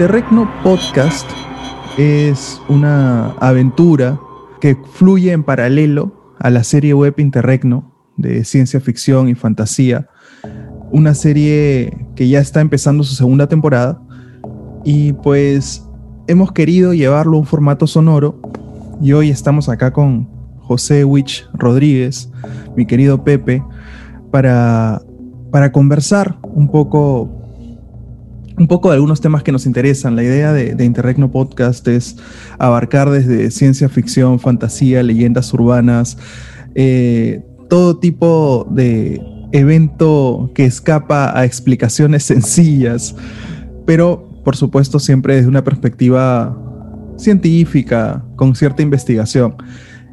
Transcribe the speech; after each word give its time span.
Interregno 0.00 0.50
Podcast 0.62 1.30
es 1.98 2.58
una 2.70 3.32
aventura 3.32 4.18
que 4.58 4.74
fluye 4.94 5.30
en 5.30 5.44
paralelo 5.44 6.34
a 6.38 6.48
la 6.48 6.64
serie 6.64 6.94
web 6.94 7.12
Interregno 7.18 7.92
de 8.16 8.46
ciencia 8.46 8.80
ficción 8.80 9.28
y 9.28 9.34
fantasía. 9.34 10.08
Una 10.90 11.12
serie 11.12 12.06
que 12.16 12.30
ya 12.30 12.40
está 12.40 12.62
empezando 12.62 13.04
su 13.04 13.14
segunda 13.14 13.46
temporada 13.46 14.00
y 14.86 15.12
pues 15.12 15.86
hemos 16.28 16.50
querido 16.52 16.94
llevarlo 16.94 17.36
a 17.36 17.40
un 17.40 17.46
formato 17.46 17.86
sonoro 17.86 18.40
y 19.02 19.12
hoy 19.12 19.28
estamos 19.28 19.68
acá 19.68 19.92
con 19.92 20.30
José 20.60 21.04
Wich 21.04 21.46
Rodríguez, 21.52 22.32
mi 22.74 22.86
querido 22.86 23.22
Pepe, 23.22 23.62
para, 24.30 25.02
para 25.52 25.70
conversar 25.72 26.38
un 26.54 26.70
poco 26.70 27.39
un 28.60 28.66
poco 28.66 28.90
de 28.90 28.96
algunos 28.96 29.22
temas 29.22 29.42
que 29.42 29.52
nos 29.52 29.64
interesan. 29.64 30.16
La 30.16 30.22
idea 30.22 30.52
de, 30.52 30.84
Interregno 30.84 31.30
Podcast 31.30 31.88
es 31.88 32.16
abarcar 32.58 33.08
desde 33.08 33.50
ciencia 33.50 33.88
ficción, 33.88 34.38
fantasía, 34.38 35.02
leyendas 35.02 35.52
urbanas, 35.54 36.18
eh, 36.74 37.42
todo 37.70 37.98
tipo 37.98 38.68
de 38.70 39.18
evento 39.52 40.50
que 40.54 40.66
escapa 40.66 41.36
a 41.36 41.46
explicaciones 41.46 42.22
sencillas, 42.24 43.16
pero 43.86 44.28
por 44.44 44.56
supuesto 44.56 44.98
siempre 44.98 45.36
desde 45.36 45.48
una 45.48 45.64
perspectiva 45.64 46.54
científica, 47.16 48.22
con 48.36 48.54
cierta 48.54 48.82
investigación. 48.82 49.56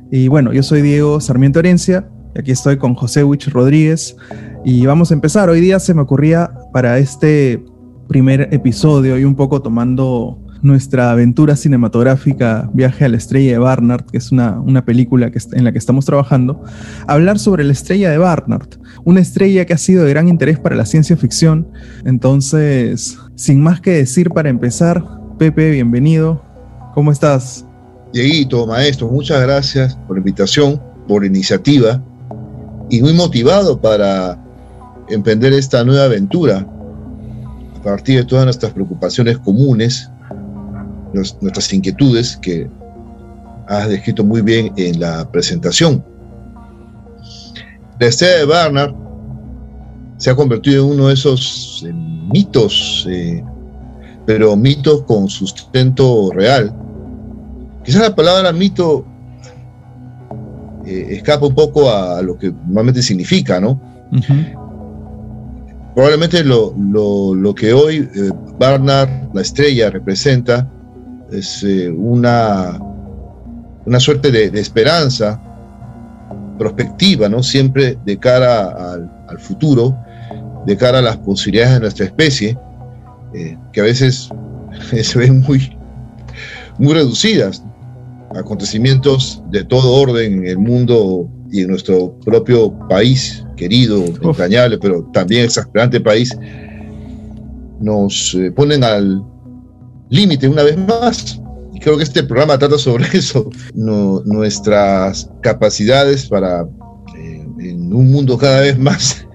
Y 0.10 0.30
bueno, 0.30 0.54
yo 0.54 0.64
soy 0.64 0.82
Diego 0.82 1.20
Sarmiento 1.20 1.60
Herencia, 1.60 2.08
y 2.34 2.40
aquí 2.40 2.52
estoy 2.52 2.78
con 2.78 2.96
José 2.96 3.26
Wich 3.26 3.50
Rodríguez, 3.50 4.16
y 4.64 4.86
vamos 4.86 5.12
a 5.12 5.16
empezar. 5.16 5.50
Hoy 5.50 5.60
día 5.60 5.82
se 5.82 5.94
me 5.94 6.02
ocurría 6.02 6.50
para 6.72 6.98
este 6.98 7.62
primer 8.08 8.50
episodio 8.52 9.18
y 9.18 9.24
un 9.24 9.36
poco 9.36 9.62
tomando 9.62 10.40
nuestra 10.62 11.12
aventura 11.12 11.56
cinematográfica 11.56 12.70
Viaje 12.74 13.06
a 13.06 13.10
la 13.10 13.18
Estrella 13.18 13.52
de 13.52 13.58
Barnard, 13.58 14.06
que 14.06 14.18
es 14.18 14.32
una, 14.32 14.60
una 14.60 14.86
película 14.86 15.32
que, 15.32 15.40
en 15.54 15.64
la 15.64 15.72
que 15.72 15.78
estamos 15.78 16.06
trabajando, 16.06 16.64
hablar 17.08 17.40
sobre 17.40 17.64
la 17.64 17.74
estrella 17.74 18.10
de 18.10 18.18
Barnard, 18.18 18.70
una 19.04 19.20
estrella 19.20 19.66
que 19.66 19.74
ha 19.74 19.78
sido 19.78 20.04
de 20.04 20.10
gran 20.10 20.28
interés 20.28 20.60
para 20.60 20.76
la 20.76 20.86
ciencia 20.86 21.16
ficción. 21.18 21.68
Entonces, 22.06 23.18
sin 23.36 23.62
más 23.62 23.82
que 23.82 23.92
decir 23.92 24.30
para 24.30 24.50
empezar, 24.50 25.04
Pepe, 25.38 25.72
bienvenido. 25.72 26.42
¿Cómo 26.94 27.12
estás? 27.12 27.66
Dieguito, 28.14 28.66
maestro, 28.66 29.08
muchas 29.10 29.42
gracias 29.42 29.96
por 30.08 30.16
la 30.16 30.20
invitación, 30.20 30.82
por 31.08 31.22
la 31.22 31.28
iniciativa 31.28 32.02
y 32.90 33.02
muy 33.02 33.14
motivado 33.14 33.80
para 33.80 34.42
emprender 35.10 35.54
esta 35.54 35.84
nueva 35.84 36.06
aventura 36.06 36.66
partir 37.88 38.18
de 38.18 38.26
todas 38.26 38.44
nuestras 38.44 38.74
preocupaciones 38.74 39.38
comunes, 39.38 40.12
nuestras 41.14 41.72
inquietudes 41.72 42.36
que 42.36 42.70
has 43.70 43.88
descrito 43.88 44.26
muy 44.26 44.42
bien 44.42 44.74
en 44.76 45.00
la 45.00 45.30
presentación. 45.32 46.04
La 47.98 48.08
estrella 48.08 48.40
de 48.40 48.46
Barnard 48.46 48.94
se 50.18 50.30
ha 50.30 50.36
convertido 50.36 50.84
en 50.86 50.92
uno 50.96 51.08
de 51.08 51.14
esos 51.14 51.86
eh, 51.88 51.94
mitos, 51.94 53.08
eh, 53.10 53.42
pero 54.26 54.58
mitos 54.58 55.04
con 55.04 55.30
sustento 55.30 56.30
real. 56.34 56.76
Quizás 57.86 58.02
la 58.02 58.14
palabra 58.14 58.52
mito 58.52 59.06
eh, 60.86 61.08
escapa 61.12 61.46
un 61.48 61.56
poco 61.56 61.90
a 61.90 62.22
lo 62.22 62.38
que 62.38 62.52
normalmente 62.52 63.02
significa, 63.02 63.62
¿no? 63.62 63.80
Probablemente 65.98 66.44
lo, 66.44 67.56
que 67.56 67.74
hoy 67.74 68.08
Barnard, 68.60 69.34
la 69.34 69.42
estrella, 69.42 69.90
representa 69.90 70.72
es 71.32 71.66
una, 71.98 72.80
una 73.84 74.00
suerte 74.00 74.30
de, 74.30 74.52
de 74.52 74.60
esperanza 74.60 75.42
prospectiva, 76.60 77.28
¿no? 77.30 77.42
Siempre 77.42 77.98
de 78.06 78.16
cara 78.20 78.94
al, 78.94 79.12
al 79.28 79.40
futuro, 79.40 79.98
de 80.68 80.78
cara 80.78 81.00
a 81.00 81.02
las 81.02 81.18
posibilidades 81.18 81.74
de 81.74 81.80
nuestra 81.80 82.06
especie, 82.06 82.56
eh, 83.34 83.58
que 83.74 83.82
a 83.82 83.86
veces 83.86 84.30
se 85.02 85.18
ven 85.18 85.42
muy, 85.42 85.76
muy 86.78 86.94
reducidas. 86.94 87.64
Acontecimientos 88.36 89.42
de 89.50 89.64
todo 89.64 89.94
orden 89.94 90.44
en 90.44 90.48
el 90.48 90.60
mundo 90.60 91.28
y 91.52 91.62
en 91.62 91.70
nuestro 91.70 92.20
propio 92.20 92.72
país, 92.88 93.44
querido, 93.58 94.06
entrañable, 94.22 94.78
pero 94.78 95.04
también 95.12 95.44
exasperante 95.46 96.00
país, 96.00 96.38
nos 97.82 98.34
eh, 98.36 98.52
ponen 98.52 98.84
al 98.84 99.22
límite 100.10 100.48
una 100.48 100.64
vez 100.64 100.78
más. 100.78 101.42
Y 101.74 101.80
creo 101.80 101.98
que 101.98 102.04
este 102.04 102.24
programa 102.24 102.58
trata 102.58 102.78
sobre 102.78 103.06
eso, 103.14 103.50
nuestras 103.74 105.30
capacidades 105.42 106.28
para, 106.28 106.62
eh, 107.18 107.46
en 107.60 107.94
un 107.94 108.12
mundo 108.12 108.38
cada 108.38 108.62
vez 108.62 108.80
más 108.80 109.28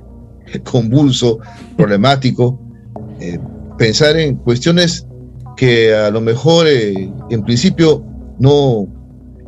convulso, 0.64 1.38
problemático, 1.76 2.58
eh, 3.20 3.38
pensar 3.78 4.16
en 4.16 4.36
cuestiones 4.36 5.06
que 5.56 5.94
a 5.94 6.10
lo 6.10 6.20
mejor 6.20 6.66
eh, 6.66 7.10
en 7.30 7.44
principio 7.44 8.04
no 8.38 8.88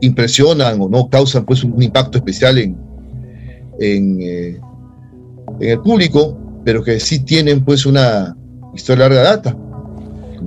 impresionan 0.01 0.81
o 0.81 0.89
no 0.89 1.09
causan 1.09 1.45
pues 1.45 1.65
un 1.65 1.83
impacto 1.83 2.19
especial 2.19 2.59
en, 2.59 2.77
en, 3.81 4.21
eh, 4.21 4.61
en 5.61 5.71
el 5.71 5.81
público, 5.81 6.39
pero 6.65 6.83
que 6.83 7.01
sí 7.01 7.21
tienen 7.21 7.65
pues 7.65 7.87
una 7.87 8.37
historia 8.75 9.09
larga 9.09 9.23
data. 9.23 9.57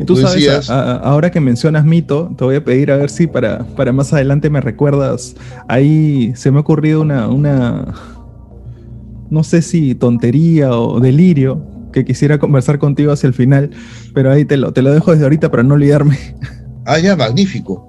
tú, 0.05 0.15
sabes, 0.15 0.69
ahora 0.69 1.31
que 1.31 1.39
mencionas 1.39 1.85
mito, 1.85 2.33
te 2.37 2.43
voy 2.43 2.55
a 2.55 2.63
pedir 2.63 2.91
a 2.91 2.97
ver 2.97 3.09
si 3.09 3.27
para, 3.27 3.59
para 3.75 3.91
más 3.91 4.13
adelante 4.13 4.49
me 4.49 4.61
recuerdas. 4.61 5.35
Ahí 5.67 6.33
se 6.35 6.51
me 6.51 6.57
ha 6.57 6.61
ocurrido 6.61 7.01
una, 7.01 7.27
una, 7.27 7.93
no 9.29 9.43
sé 9.43 9.61
si 9.61 9.95
tontería 9.95 10.71
o 10.71 10.99
delirio, 10.99 11.63
que 11.91 12.05
quisiera 12.05 12.37
conversar 12.37 12.79
contigo 12.79 13.11
hacia 13.11 13.27
el 13.27 13.33
final, 13.33 13.71
pero 14.13 14.31
ahí 14.31 14.45
te 14.45 14.57
lo, 14.57 14.73
te 14.73 14.81
lo 14.81 14.91
dejo 14.91 15.11
desde 15.11 15.23
ahorita 15.23 15.49
para 15.49 15.63
no 15.63 15.75
olvidarme. 15.75 16.17
Ah, 16.89 16.99
ya, 16.99 17.17
magnífico. 17.17 17.83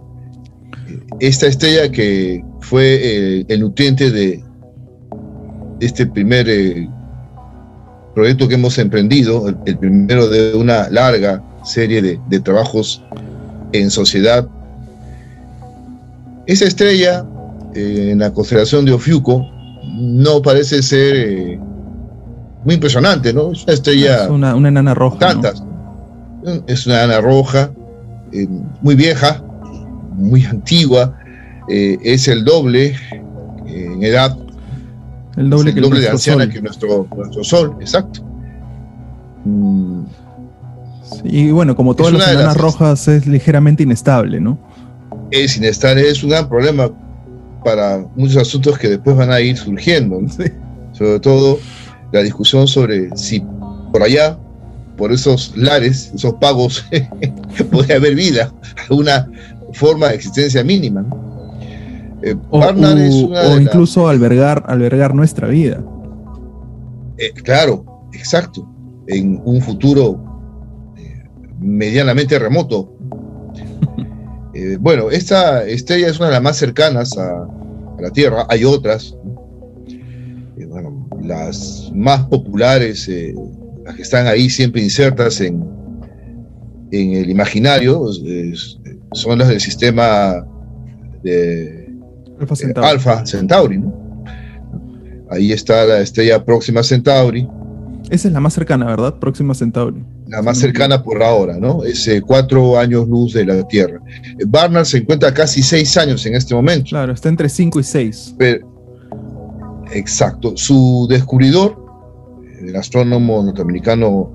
Esta 1.20 1.46
estrella 1.46 1.88
que 1.90 2.44
fue 2.60 2.98
eh, 3.00 3.44
el 3.48 3.60
nutriente 3.60 4.10
de 4.10 4.42
este 5.80 6.04
primer 6.06 6.48
eh, 6.48 6.88
proyecto 8.18 8.48
que 8.48 8.56
hemos 8.56 8.76
emprendido, 8.78 9.48
el, 9.64 9.78
primero 9.78 10.28
de 10.28 10.56
una 10.56 10.88
larga 10.90 11.40
serie 11.62 12.02
de, 12.02 12.20
de 12.28 12.40
trabajos 12.40 13.00
en 13.72 13.90
sociedad. 13.92 14.48
Esa 16.46 16.64
estrella, 16.64 17.24
eh, 17.76 18.08
en 18.10 18.18
la 18.18 18.32
constelación 18.32 18.84
de 18.84 18.92
Ofiuco, 18.92 19.46
no 20.00 20.42
parece 20.42 20.82
ser 20.82 21.14
eh, 21.14 21.60
muy 22.64 22.74
impresionante, 22.74 23.32
¿no? 23.32 23.52
Es 23.52 23.62
una 23.62 23.74
estrella. 23.74 24.24
Es 24.24 24.30
una, 24.30 24.50
enana 24.50 24.94
roja. 24.94 25.18
Tantas. 25.20 25.62
Es 26.66 26.86
una 26.88 27.04
enana 27.04 27.20
roja, 27.20 27.70
eh, 28.32 28.48
muy 28.80 28.96
vieja, 28.96 29.40
muy 30.14 30.44
antigua. 30.44 31.16
Eh, 31.68 31.98
es 32.02 32.26
el 32.26 32.44
doble 32.44 32.96
en 33.66 34.02
edad. 34.02 34.36
El 35.38 35.50
doble, 35.50 35.74
que 35.74 35.80
doble 35.80 36.00
de 36.00 36.08
anciana 36.08 36.48
que 36.48 36.60
nuestro, 36.60 37.06
nuestro 37.16 37.44
Sol, 37.44 37.76
exacto. 37.80 38.22
Mm. 39.44 40.02
y 41.24 41.50
bueno, 41.52 41.76
como 41.76 41.94
todas 41.94 42.12
las 42.12 42.28
enanas 42.28 42.56
rojas, 42.56 43.06
es 43.08 43.26
ligeramente 43.26 43.84
inestable, 43.84 44.40
¿no? 44.40 44.58
Es 45.30 45.56
inestable, 45.56 46.08
es 46.08 46.22
un 46.22 46.30
gran 46.30 46.48
problema 46.48 46.90
para 47.64 48.04
muchos 48.16 48.36
asuntos 48.36 48.78
que 48.78 48.88
después 48.88 49.16
van 49.16 49.30
a 49.30 49.40
ir 49.40 49.56
surgiendo. 49.56 50.20
Sobre 50.92 51.20
todo 51.20 51.58
la 52.12 52.22
discusión 52.22 52.66
sobre 52.66 53.16
si 53.16 53.42
por 53.92 54.02
allá, 54.02 54.38
por 54.96 55.12
esos 55.12 55.56
lares, 55.56 56.10
esos 56.14 56.34
pagos, 56.34 56.84
podría 57.70 57.96
haber 57.96 58.14
vida, 58.14 58.52
alguna 58.88 59.28
forma 59.72 60.08
de 60.08 60.16
existencia 60.16 60.64
mínima. 60.64 61.04
Eh, 62.22 62.34
o, 62.50 63.58
incluso 63.60 64.08
albergar, 64.08 64.64
albergar 64.66 65.14
nuestra 65.14 65.48
vida. 65.48 65.84
Eh, 67.16 67.32
claro, 67.44 67.84
exacto. 68.12 68.68
En 69.06 69.40
un 69.44 69.60
futuro 69.60 70.94
eh, 70.96 71.24
medianamente 71.60 72.38
remoto, 72.38 72.96
bueno, 74.80 75.10
esta 75.10 75.64
estrella 75.64 76.08
es 76.08 76.18
una 76.18 76.28
de 76.28 76.34
las 76.34 76.42
más 76.42 76.56
cercanas 76.56 77.16
a, 77.16 77.46
la 78.00 78.10
Tierra, 78.10 78.46
hay 78.48 78.64
otras. 78.64 79.16
Bueno, 80.68 81.08
las 81.22 81.90
más 81.94 82.24
populares, 82.26 83.10
las 83.84 83.96
que 83.96 84.02
están 84.02 84.26
ahí 84.26 84.50
siempre 84.50 84.82
insertas 84.82 85.40
en, 85.40 85.64
en 86.92 87.14
el 87.14 87.30
imaginario, 87.30 88.04
son 89.12 89.38
las 89.38 89.48
del 89.48 89.60
sistema 89.60 90.46
de 91.24 91.77
Alpha 92.82 93.26
Centauri. 93.26 93.82
Ahí 95.30 95.52
está 95.52 95.84
la 95.84 96.00
estrella 96.00 96.44
Próxima 96.44 96.82
Centauri. 96.82 97.48
Esa 98.10 98.28
es 98.28 98.34
la 98.34 98.40
más 98.40 98.54
cercana, 98.54 98.86
¿verdad? 98.86 99.18
Próxima 99.18 99.54
Centauri. 99.54 100.02
la 100.28 100.40
más 100.40 100.58
cercana 100.58 101.02
por 101.02 101.22
ahora, 101.22 101.58
¿no? 101.58 101.84
Es 101.84 102.06
eh, 102.08 102.22
cuatro 102.22 102.78
años 102.78 103.06
luz 103.08 103.34
de 103.34 103.44
la 103.44 103.66
Tierra. 103.68 104.00
Barnard 104.46 104.86
se 104.86 104.98
encuentra 104.98 105.32
casi 105.34 105.62
seis 105.62 105.96
años 105.96 106.24
en 106.24 106.34
este 106.34 106.54
momento. 106.54 106.86
Claro, 106.88 107.12
está 107.12 107.28
entre 107.28 107.48
cinco 107.48 107.80
y 107.80 107.84
seis. 107.84 108.34
exacto. 109.92 110.56
Su 110.56 111.06
descubridor, 111.10 111.76
el 112.60 112.74
astrónomo 112.76 113.42
norteamericano 113.42 114.32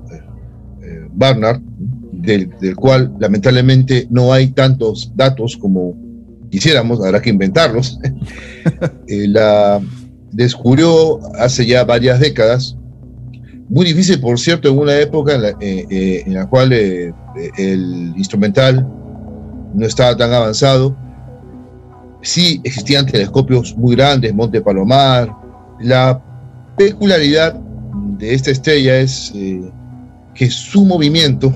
eh, 0.82 1.08
Barnard, 1.12 1.60
del, 2.12 2.76
cual 2.76 3.12
lamentablemente 3.18 4.06
no 4.10 4.32
hay 4.32 4.48
tantos 4.48 5.12
datos 5.14 5.56
como 5.56 5.94
quisiéramos, 6.54 7.04
habrá 7.04 7.20
que 7.20 7.30
inventarlos, 7.30 7.98
la 9.08 9.80
descubrió 10.32 11.20
hace 11.38 11.66
ya 11.66 11.84
varias 11.84 12.20
décadas 12.20 12.76
muy 13.68 13.86
difícil, 13.86 14.20
por 14.20 14.38
cierto, 14.38 14.68
en 14.68 14.78
una 14.78 14.96
época 14.98 15.34
en 15.34 15.42
la, 15.42 15.48
eh, 15.60 15.86
eh, 16.26 16.44
cual 16.50 16.72
eh, 16.72 17.12
el 17.56 18.12
instrumental 18.16 18.86
no 19.74 19.86
estaba 19.86 20.16
tan 20.16 20.32
avanzado. 20.32 20.96
Sí 22.22 22.60
existían 22.64 23.06
telescopios 23.06 23.76
muy 23.76 23.96
grandes, 23.96 24.34
Monte 24.34 24.60
Palomar. 24.60 25.34
La 25.80 26.22
peculiaridad 26.76 27.54
de 28.18 28.34
esta 28.34 28.50
estrella 28.50 28.98
es 28.98 29.32
que 30.34 30.50
su 30.50 30.84
movimiento, 30.84 31.52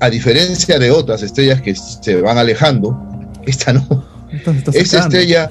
a 0.00 0.08
diferencia 0.08 0.78
de 0.78 0.90
otras 0.90 1.22
estrellas 1.22 1.60
que 1.60 1.74
se 1.74 2.20
van 2.20 2.38
alejando, 2.38 2.98
esta 3.46 3.72
no. 3.72 4.09
Esta 4.32 4.98
estrella 4.98 5.50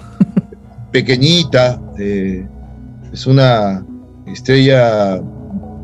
pequeñita, 0.91 1.81
es 1.97 3.27
una 3.27 3.85
estrella 4.27 5.21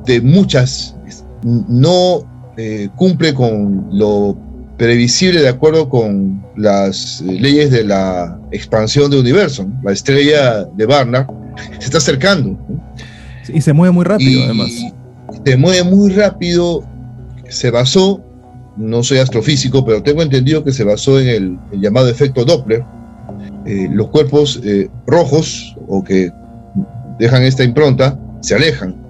de 0.06 0.22
muchas, 0.22 0.96
no 1.44 2.26
eh, 2.58 2.90
cumple 2.96 3.34
con 3.34 3.88
lo 3.92 4.38
previsible 4.78 5.42
de 5.42 5.50
acuerdo 5.50 5.90
con 5.90 6.44
las 6.56 7.22
eh, 7.22 7.26
leyes 7.26 7.72
de 7.72 7.84
la 7.84 8.40
expansión 8.52 9.10
del 9.10 9.22
universo. 9.22 9.68
La 9.84 9.92
estrella 9.92 10.66
de 10.66 10.86
Barnard 10.86 11.28
se 11.80 11.86
está 11.86 11.98
acercando. 11.98 12.58
Y 13.54 13.62
se 13.62 13.74
mueve 13.74 13.94
muy 13.94 14.06
rápido, 14.06 14.44
además. 14.44 14.70
Se 15.46 15.58
mueve 15.58 15.84
muy 15.84 16.12
rápido. 16.14 16.84
Se 17.50 17.70
basó, 17.70 18.24
no 18.78 19.04
soy 19.04 19.20
astrofísico, 19.20 19.86
pero 19.86 20.04
tengo 20.04 20.22
entendido 20.22 20.64
que 20.64 20.72
se 20.72 20.84
basó 20.84 21.20
en 21.20 21.28
el, 21.28 21.82
llamado 21.82 22.10
efecto 22.10 22.46
Doppler. 22.46 22.84
Eh, 23.66 23.90
los 23.92 24.10
cuerpos 24.10 24.62
rojos 25.08 25.76
o 25.88 26.04
que 26.04 26.32
dejan 27.20 27.44
esta 27.44 27.64
impronta 27.64 28.20
se 28.42 28.56
alejan 28.56 29.06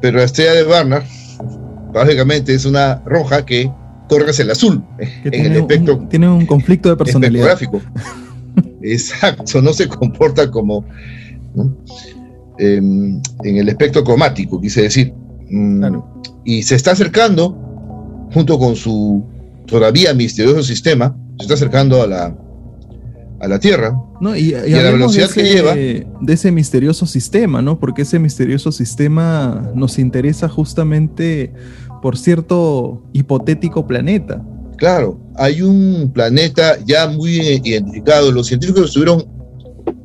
pero 0.00 0.18
la 0.18 0.24
estrella 0.24 0.52
de 0.52 0.64
Barnard, 0.64 1.04
básicamente 1.92 2.54
es 2.54 2.64
una 2.64 3.02
roja 3.04 3.44
que 3.44 3.70
corre 4.08 4.30
hacia 4.30 4.44
el 4.44 4.50
azul 4.50 4.84
en 4.98 5.30
tiene 5.30 5.46
el 5.48 5.56
espectro. 5.56 5.96
Un, 5.96 6.08
tiene 6.08 6.28
un 6.28 6.46
conflicto 6.46 6.90
de 6.90 6.96
personalidad. 6.96 7.58
Exacto, 8.82 9.60
no 9.62 9.72
se 9.72 9.88
comporta 9.88 10.50
como 10.50 10.84
em, 12.58 13.20
en 13.42 13.56
el 13.56 13.68
espectro 13.68 14.04
cromático, 14.04 14.60
quise 14.60 14.82
decir. 14.82 15.12
Mm, 15.50 15.96
y 16.44 16.62
se 16.62 16.76
está 16.76 16.92
acercando, 16.92 17.65
junto 18.32 18.58
con 18.58 18.76
su 18.76 19.24
todavía 19.66 20.14
misterioso 20.14 20.62
sistema, 20.62 21.16
se 21.36 21.44
está 21.44 21.54
acercando 21.54 22.02
a 22.02 22.06
la, 22.06 22.36
a 23.40 23.48
la 23.48 23.58
Tierra. 23.58 23.96
No, 24.20 24.36
y, 24.36 24.54
a 24.54 24.62
la 24.66 24.90
velocidad 24.90 25.30
que 25.30 25.42
lleva. 25.42 25.74
De 25.74 26.32
ese 26.32 26.50
misterioso 26.52 27.06
sistema, 27.06 27.62
¿no? 27.62 27.78
Porque 27.78 28.02
ese 28.02 28.18
misterioso 28.18 28.72
sistema 28.72 29.70
nos 29.74 29.98
interesa 29.98 30.48
justamente 30.48 31.52
por 32.00 32.16
cierto 32.16 33.02
hipotético 33.12 33.86
planeta. 33.86 34.42
Claro, 34.76 35.18
hay 35.36 35.62
un 35.62 36.10
planeta 36.12 36.78
ya 36.84 37.08
muy 37.08 37.38
identificado. 37.64 38.30
Los 38.30 38.46
científicos 38.46 38.86
estuvieron 38.86 39.24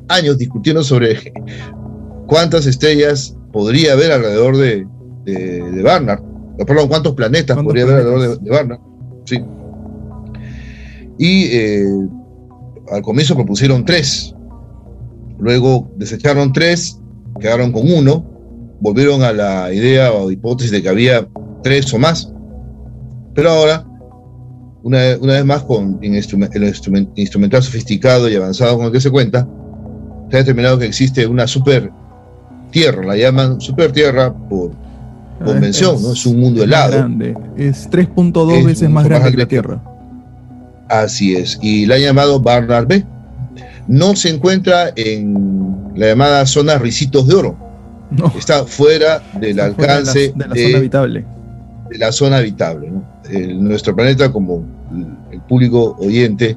años 0.08 0.38
discutiendo 0.38 0.82
sobre 0.82 1.32
cuántas 2.26 2.66
estrellas 2.66 3.36
podría 3.52 3.92
haber 3.92 4.12
alrededor 4.12 4.56
de, 4.56 4.86
de, 5.24 5.82
Barnard. 5.82 6.22
Perdón, 6.58 6.88
cuántos 6.88 7.14
planetas 7.14 7.56
podría 7.62 7.84
haber 7.84 7.96
alrededor 7.96 8.38
de, 8.38 8.44
de 8.44 8.50
Barnard. 8.50 8.80
Sí. 9.24 9.42
Y 11.18 11.44
eh, 11.52 11.84
al 12.90 13.02
comienzo 13.02 13.34
propusieron 13.34 13.84
tres, 13.84 14.34
luego 15.38 15.90
desecharon 15.96 16.52
tres, 16.52 16.98
quedaron 17.40 17.72
con 17.72 17.90
uno, 17.90 18.24
volvieron 18.80 19.22
a 19.22 19.32
la 19.32 19.72
idea 19.72 20.12
o 20.12 20.30
hipótesis 20.30 20.72
de 20.72 20.82
que 20.82 20.88
había 20.88 21.28
tres 21.62 21.92
o 21.94 21.98
más, 21.98 22.32
pero 23.34 23.50
ahora, 23.50 23.86
una, 24.82 24.98
vez 24.98 25.44
más 25.44 25.62
con 25.62 25.98
el 26.02 26.16
instrumental 27.14 27.62
sofisticado 27.62 28.28
y 28.28 28.34
avanzado 28.34 28.76
con 28.76 28.86
el 28.86 28.92
que 28.92 29.00
se 29.00 29.10
cuenta, 29.10 29.48
se 30.30 30.36
ha 30.36 30.40
determinado 30.40 30.78
que 30.78 30.86
existe 30.86 31.26
una 31.26 31.46
super 31.46 31.90
tierra, 32.70 33.04
la 33.04 33.16
llaman 33.16 33.60
super 33.60 33.92
tierra 33.92 34.34
por 34.48 34.72
ah, 35.42 35.44
convención, 35.44 36.00
¿no? 36.02 36.12
Es 36.12 36.26
un 36.26 36.40
mundo 36.40 36.62
helado. 36.62 36.92
Grande. 36.92 37.36
Es 37.56 37.90
3.2 37.90 38.64
veces 38.64 38.88
más 38.90 39.04
grande 39.04 39.30
que 39.30 39.36
la 39.36 39.46
Tierra. 39.46 39.82
Así 40.88 41.34
es, 41.34 41.58
y 41.62 41.86
la 41.86 41.94
ha 41.94 41.98
llamado 41.98 42.40
Barnard 42.40 42.86
B. 42.86 43.04
No 43.88 44.14
se 44.14 44.28
encuentra 44.28 44.92
en 44.94 45.92
la 45.96 46.08
llamada 46.08 46.46
zona 46.46 46.78
Ricitos 46.78 47.26
de 47.26 47.34
Oro. 47.34 47.56
Está 48.36 48.64
fuera 48.64 49.22
del 49.40 49.58
alcance 49.58 50.32
de 50.34 50.48
la, 50.48 50.54
zona 50.54 50.78
habitable. 50.78 51.24
De 51.90 51.98
la 51.98 52.12
zona 52.12 52.36
habitable. 52.38 52.92
nuestro 53.54 53.96
planeta, 53.96 54.30
como 54.30 54.64
el 55.30 55.40
público 55.42 55.96
oyente 55.98 56.56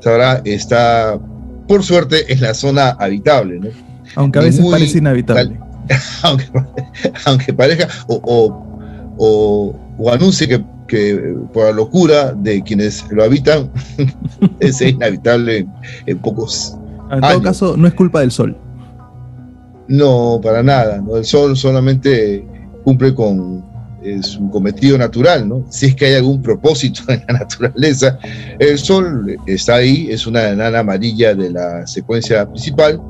sabrá, 0.00 0.42
está, 0.44 1.18
por 1.66 1.82
suerte, 1.82 2.32
en 2.32 2.40
la 2.42 2.54
zona 2.54 2.90
habable. 2.90 3.72
Aunque 4.14 4.38
a 4.38 4.42
veces 4.42 4.64
parece 4.64 4.98
inhabitable. 4.98 5.58
aunque, 7.24 7.52
parezca, 7.52 7.88
o, 8.08 8.20
o, 9.18 9.76
o 9.98 10.12
anuncie 10.12 10.48
que 10.48 10.64
que 10.86 11.36
por 11.52 11.66
la 11.66 11.70
locura 11.70 12.32
de 12.32 12.64
quienes 12.64 13.04
lo 13.12 13.22
habitan 13.22 13.70
es 14.58 14.80
inhabitable 14.80 15.64
en 16.06 16.18
pocos 16.18 16.76
en 17.10 17.20
todo 17.20 17.42
caso, 17.42 17.76
no 17.76 17.88
es 17.88 17.94
culpa 17.94 18.20
del 18.20 18.30
sol. 18.30 18.56
No, 19.88 20.40
para 20.42 20.62
nada. 20.62 21.02
El 21.14 21.24
sol 21.24 21.56
solamente 21.56 22.46
cumple 22.84 23.14
con 23.14 23.64
su 24.22 24.48
cometido 24.50 24.96
natural, 24.96 25.46
¿no? 25.46 25.64
Si 25.68 25.86
es 25.86 25.94
que 25.94 26.06
hay 26.06 26.14
algún 26.14 26.40
propósito 26.40 27.02
en 27.08 27.22
la 27.28 27.40
naturaleza. 27.40 28.18
El 28.58 28.78
sol 28.78 29.36
está 29.46 29.76
ahí, 29.76 30.08
es 30.10 30.26
una 30.26 30.50
enana 30.50 30.78
amarilla 30.78 31.34
de 31.34 31.50
la 31.50 31.86
secuencia 31.86 32.48
principal. 32.48 33.00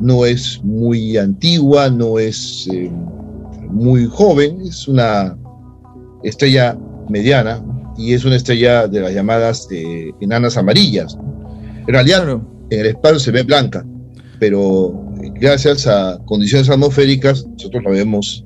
No 0.00 0.26
es 0.26 0.60
muy 0.62 1.16
antigua, 1.16 1.88
no 1.88 2.18
es 2.18 2.68
eh, 2.72 2.90
muy 3.70 4.06
joven, 4.06 4.60
es 4.62 4.86
una 4.88 5.36
estrella 6.22 6.78
mediana 7.08 7.64
y 7.96 8.12
es 8.12 8.24
una 8.24 8.36
estrella 8.36 8.86
de 8.86 9.00
las 9.00 9.14
llamadas 9.14 9.68
eh, 9.70 10.10
enanas 10.20 10.56
amarillas. 10.56 11.16
En 11.86 11.94
realidad, 11.94 12.40
en 12.70 12.80
el 12.80 12.86
espacio 12.86 13.18
se 13.18 13.30
ve 13.30 13.42
blanca, 13.42 13.84
pero 14.38 14.92
gracias 15.40 15.86
a 15.86 16.18
condiciones 16.26 16.68
atmosféricas, 16.68 17.46
nosotros 17.46 17.82
la 17.84 17.90
vemos 17.90 18.44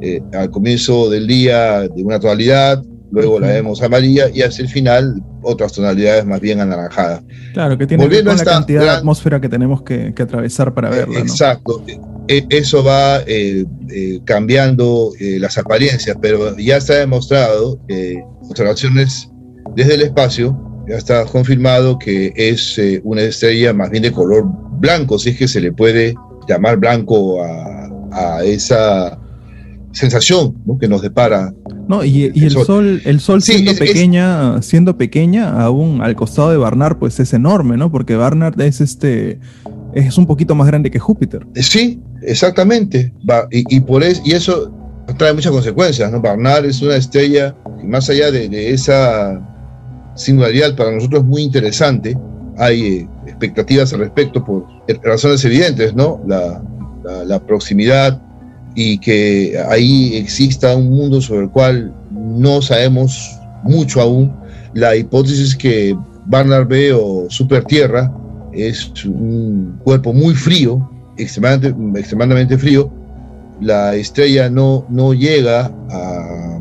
eh, 0.00 0.20
al 0.32 0.50
comienzo 0.50 1.08
del 1.08 1.26
día 1.26 1.88
de 1.88 2.02
una 2.02 2.18
tonalidad, 2.18 2.82
luego 3.10 3.38
la 3.38 3.48
vemos 3.48 3.82
amarilla 3.82 4.28
y 4.34 4.42
hacia 4.42 4.64
el 4.64 4.68
final 4.68 5.22
otras 5.42 5.72
tonalidades 5.72 6.24
más 6.24 6.40
bien 6.40 6.60
anaranjadas. 6.60 7.22
Claro, 7.52 7.76
que 7.76 7.86
tiene 7.86 8.08
que 8.08 8.16
ver 8.16 8.24
con 8.24 8.36
la 8.36 8.44
cantidad 8.44 8.82
de 8.82 8.90
atmósfera 8.90 9.40
que 9.40 9.48
tenemos 9.48 9.82
que, 9.82 10.14
atravesar 10.18 10.72
para 10.74 10.90
verla. 10.90 11.18
Exacto. 11.18 11.82
E, 12.28 12.46
eso 12.50 12.84
va 12.84 13.20
eh, 13.26 13.64
eh, 13.90 14.20
cambiando 14.24 15.12
eh, 15.18 15.38
las 15.40 15.58
apariencias, 15.58 16.16
pero 16.20 16.56
ya 16.56 16.76
está 16.76 16.94
demostrado, 16.94 17.80
observaciones 18.48 19.28
desde 19.74 19.94
el 19.94 20.02
espacio, 20.02 20.58
ya 20.88 20.96
está 20.96 21.24
confirmado 21.24 21.98
que 21.98 22.32
es 22.36 22.80
una 23.04 23.22
estrella 23.22 23.72
más 23.72 23.90
bien 23.90 24.02
de 24.04 24.12
color 24.12 24.44
blanco, 24.78 25.18
si 25.18 25.30
es 25.30 25.38
que 25.38 25.48
se 25.48 25.60
le 25.60 25.72
puede 25.72 26.14
llamar 26.48 26.76
blanco 26.76 27.42
a, 27.42 27.88
a 28.12 28.44
esa 28.44 29.18
sensación 29.92 30.56
que 30.80 30.88
nos 30.88 31.02
depara. 31.02 31.54
No, 31.88 32.04
y, 32.04 32.24
el, 32.24 32.50
sol. 32.50 33.02
el 33.04 33.20
sol 33.20 33.42
siendo 33.42 33.74
pequeña, 33.74 34.60
siendo 34.62 34.96
pequeña, 34.96 35.62
aún 35.62 36.00
al 36.02 36.16
costado 36.16 36.50
de 36.50 36.56
Barnard, 36.56 36.98
pues 36.98 37.20
es 37.20 37.32
enorme, 37.32 37.76
¿no? 37.76 37.90
Porque 37.90 38.16
Barnard 38.16 38.60
es 38.60 38.80
este 38.80 39.38
es 39.94 40.16
un 40.16 40.26
poquito 40.26 40.54
más 40.54 40.66
grande 40.66 40.90
que 40.90 40.98
Júpiter. 40.98 41.46
Sí, 41.54 42.00
exactamente. 42.22 43.12
Y, 43.50 43.80
por 43.80 44.02
eso, 44.02 44.22
y 44.24 44.32
eso 44.32 44.72
trae 45.18 45.34
muchas 45.34 45.52
consecuencias, 45.52 46.10
¿no? 46.10 46.20
Barnard 46.20 46.64
es 46.64 46.80
una 46.80 46.96
estrella, 46.96 47.54
y 47.82 47.86
más 47.86 48.08
allá 48.08 48.30
de, 48.30 48.70
esa 48.72 49.40
singularidad 50.14 50.74
para 50.76 50.92
nosotros 50.92 51.22
es 51.22 51.28
muy 51.28 51.42
interesante. 51.42 52.16
Hay 52.56 52.82
eh, 52.82 53.08
expectativas 53.26 53.92
al 53.92 54.00
respecto 54.00 54.44
por 54.44 54.66
razones 55.02 55.44
evidentes, 55.44 55.94
¿no? 55.94 56.22
La, 56.26 56.62
la 57.26 57.44
proximidad 57.44 58.20
y 58.74 58.98
que 58.98 59.60
ahí 59.68 60.16
exista 60.16 60.74
un 60.76 60.90
mundo 60.90 61.20
sobre 61.20 61.42
el 61.44 61.50
cual 61.50 61.92
no 62.10 62.62
sabemos 62.62 63.38
mucho 63.62 64.00
aún. 64.00 64.34
La 64.74 64.96
hipótesis 64.96 65.54
que 65.54 65.96
Barnard 66.26 66.66
B 66.66 66.92
o 66.92 67.26
Super 67.28 67.64
Tierra 67.64 68.12
es 68.52 68.90
un 69.04 69.78
cuerpo 69.82 70.12
muy 70.12 70.34
frío, 70.34 70.90
extremadamente, 71.16 72.00
extremadamente 72.00 72.58
frío. 72.58 72.90
La 73.60 73.94
estrella 73.94 74.48
no, 74.50 74.86
no 74.88 75.14
llega 75.14 75.70
a 75.90 76.58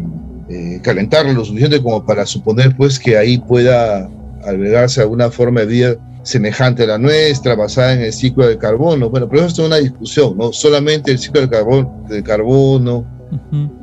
eh, 0.50 0.80
calentarlo 0.84 1.34
lo 1.34 1.46
suficiente 1.46 1.82
como 1.82 2.06
para 2.06 2.26
suponer 2.26 2.76
pues 2.76 3.00
que 3.00 3.18
ahí 3.18 3.38
pueda 3.38 4.10
albergarse 4.44 5.02
alguna 5.02 5.32
forma 5.32 5.62
de 5.62 5.66
vida 5.68 5.96
semejante 6.24 6.84
a 6.84 6.88
la 6.88 6.98
nuestra, 6.98 7.56
basada 7.56 7.94
en 7.94 8.02
el 8.02 8.14
ciclo 8.14 8.48
del 8.48 8.58
carbono. 8.58 9.10
Bueno, 9.10 9.28
pero 9.30 9.46
esto 9.46 9.64
es 9.64 9.68
una 9.68 9.78
discusión, 9.78 10.38
¿no? 10.38 10.52
Solamente 10.54 11.12
el 11.12 11.20
ciclo 11.20 11.42
del 11.42 11.50
carbono, 11.50 12.06
del 12.10 12.24
carbono 12.24 13.06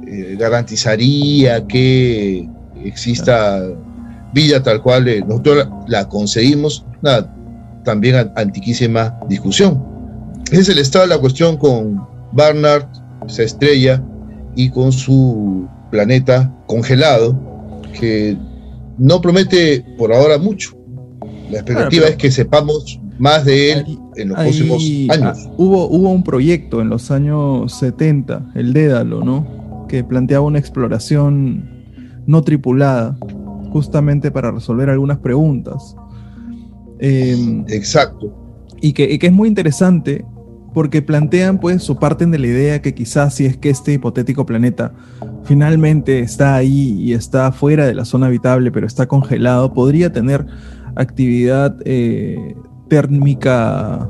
eh, 0.07 0.37
garantizaría 0.39 1.67
que 1.67 2.49
exista 2.85 3.63
vida 4.33 4.63
tal 4.63 4.83
cual 4.83 5.09
eh, 5.09 5.23
nosotros 5.27 5.69
la, 5.87 6.09
conseguimos, 6.09 6.85
una 7.03 7.35
también 7.85 8.31
antiquísima 8.37 9.19
discusión. 9.29 9.83
Ese 10.51 10.61
es 10.61 10.69
el 10.69 10.79
estado 10.79 11.07
de 11.07 11.15
la 11.15 11.19
cuestión 11.19 11.57
con 11.57 12.07
Barnard, 12.33 12.87
esa 13.27 13.43
estrella, 13.43 14.03
y 14.55 14.71
con 14.71 14.93
su 14.93 15.69
planeta 15.91 16.53
congelado, 16.67 17.39
que 17.99 18.37
no 18.99 19.21
promete 19.21 19.85
por 19.97 20.13
ahora 20.13 20.39
mucho. 20.39 20.78
La 21.51 21.59
expectativa 21.59 22.07
es 22.07 22.17
que 22.17 22.31
sepamos 22.31 23.01
más 23.19 23.45
de 23.45 23.73
él 23.73 23.99
en 24.17 24.29
los 24.29 24.39
próximos 24.39 24.83
años. 25.11 25.39
Ah, 25.47 25.51
hubo, 25.57 25.89
hubo 25.89 26.11
un 26.11 26.23
proyecto 26.23 26.81
en 26.81 26.89
los 26.89 27.11
años 27.11 27.73
70, 27.75 28.53
el 28.55 28.73
Dédalo, 28.73 29.25
¿no? 29.25 29.87
Que 29.89 30.05
planteaba 30.05 30.45
una 30.45 30.59
exploración 30.59 31.79
no 32.27 32.43
tripulada, 32.43 33.17
justamente 33.71 34.31
para 34.31 34.51
resolver 34.51 34.91
algunas 34.91 35.19
preguntas. 35.19 35.97
Em, 36.99 37.65
Exacto. 37.69 38.35
Y 38.81 38.93
que, 38.93 39.11
y 39.11 39.19
que, 39.19 39.29
es 39.29 39.33
muy 39.33 39.49
interesante 39.49 40.25
porque 40.75 41.03
plantean, 41.03 41.59
pues, 41.59 41.89
o 41.91 41.99
parten 41.99 42.31
de 42.31 42.39
la 42.39 42.47
idea 42.47 42.83
que 42.83 42.95
quizás 42.95 43.35
si 43.35 43.47
es 43.47 43.57
que 43.57 43.71
este 43.71 43.95
hipotético 43.95 44.47
planeta 44.47 44.93
finalmente 45.45 46.21
está 46.21 46.55
ahí 46.55 46.97
y 47.01 47.15
está 47.15 47.51
fuera 47.53 47.87
de 47.87 47.95
la 47.95 48.05
zona 48.05 48.27
habitable, 48.27 48.71
pero 48.71 48.87
está 48.87 49.07
congelado, 49.07 49.73
podría 49.73 50.13
tener 50.13 50.47
actividad 50.99 51.77
eh, 51.85 52.55
térmica 52.89 54.09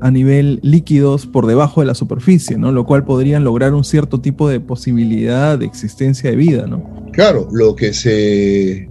a 0.00 0.10
nivel 0.10 0.60
líquidos 0.62 1.26
por 1.26 1.46
debajo 1.46 1.80
de 1.80 1.86
la 1.86 1.94
superficie, 1.94 2.58
¿no? 2.58 2.72
Lo 2.72 2.84
cual 2.84 3.04
podrían 3.04 3.44
lograr 3.44 3.72
un 3.74 3.84
cierto 3.84 4.20
tipo 4.20 4.48
de 4.48 4.60
posibilidad 4.60 5.58
de 5.58 5.66
existencia 5.66 6.30
de 6.30 6.36
vida, 6.36 6.66
¿no? 6.66 6.82
Claro, 7.12 7.48
lo 7.52 7.74
que 7.74 7.92
se 7.94 8.90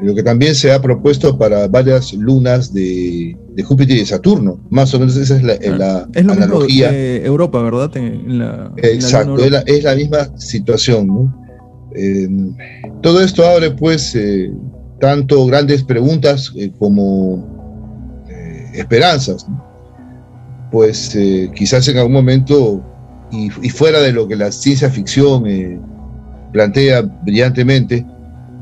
lo 0.00 0.14
que 0.14 0.22
también 0.22 0.54
se 0.54 0.72
ha 0.72 0.80
propuesto 0.80 1.36
para 1.36 1.66
varias 1.66 2.12
lunas 2.14 2.72
de, 2.72 3.36
Júpiter 3.64 3.96
y 3.96 4.00
de 4.00 4.06
Saturno. 4.06 4.60
Más 4.70 4.94
o 4.94 5.00
menos 5.00 5.16
esa 5.16 5.36
es 5.36 5.42
la, 5.42 5.54
la 5.76 6.08
es 6.14 6.24
lo 6.24 6.32
analogía. 6.32 6.90
de 6.90 7.26
Europa, 7.26 7.60
¿verdad? 7.60 7.94
En 7.96 8.38
la, 8.38 8.72
Exacto, 8.76 9.36
es, 9.38 9.82
la, 9.84 9.94
misma 9.94 10.38
situación. 10.38 11.34
Em, 11.94 12.54
todo 13.02 13.20
esto 13.20 13.44
abre 13.44 13.72
pues 13.72 14.14
eh, 14.14 14.50
tanto 15.00 15.46
grandes 15.46 15.82
preguntas 15.82 16.52
eh, 16.56 16.70
como 16.78 18.24
eh, 18.28 18.70
esperanzas. 18.74 19.46
Pues 20.70 21.18
quizás 21.56 21.88
en 21.88 21.98
algún 21.98 22.12
momento, 22.12 22.80
y, 23.32 23.46
y, 23.60 23.70
fuera 23.70 23.98
de 23.98 24.12
lo 24.12 24.28
que 24.28 24.36
la 24.36 24.52
ciencia 24.52 24.88
ficción 24.88 25.42
plantea 26.52 27.02
brillantemente, 27.02 28.06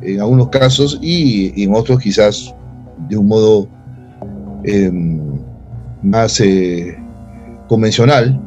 en 0.02 0.21
algunos 0.21 0.49
casos 0.49 0.99
y, 1.00 1.62
en 1.62 1.75
otros 1.75 2.00
quizás 2.00 2.54
de 3.09 3.16
un 3.16 3.28
modo 3.28 3.68
em, 4.64 5.21
más 6.02 6.40
eh, 6.40 6.97
convencional. 7.68 8.40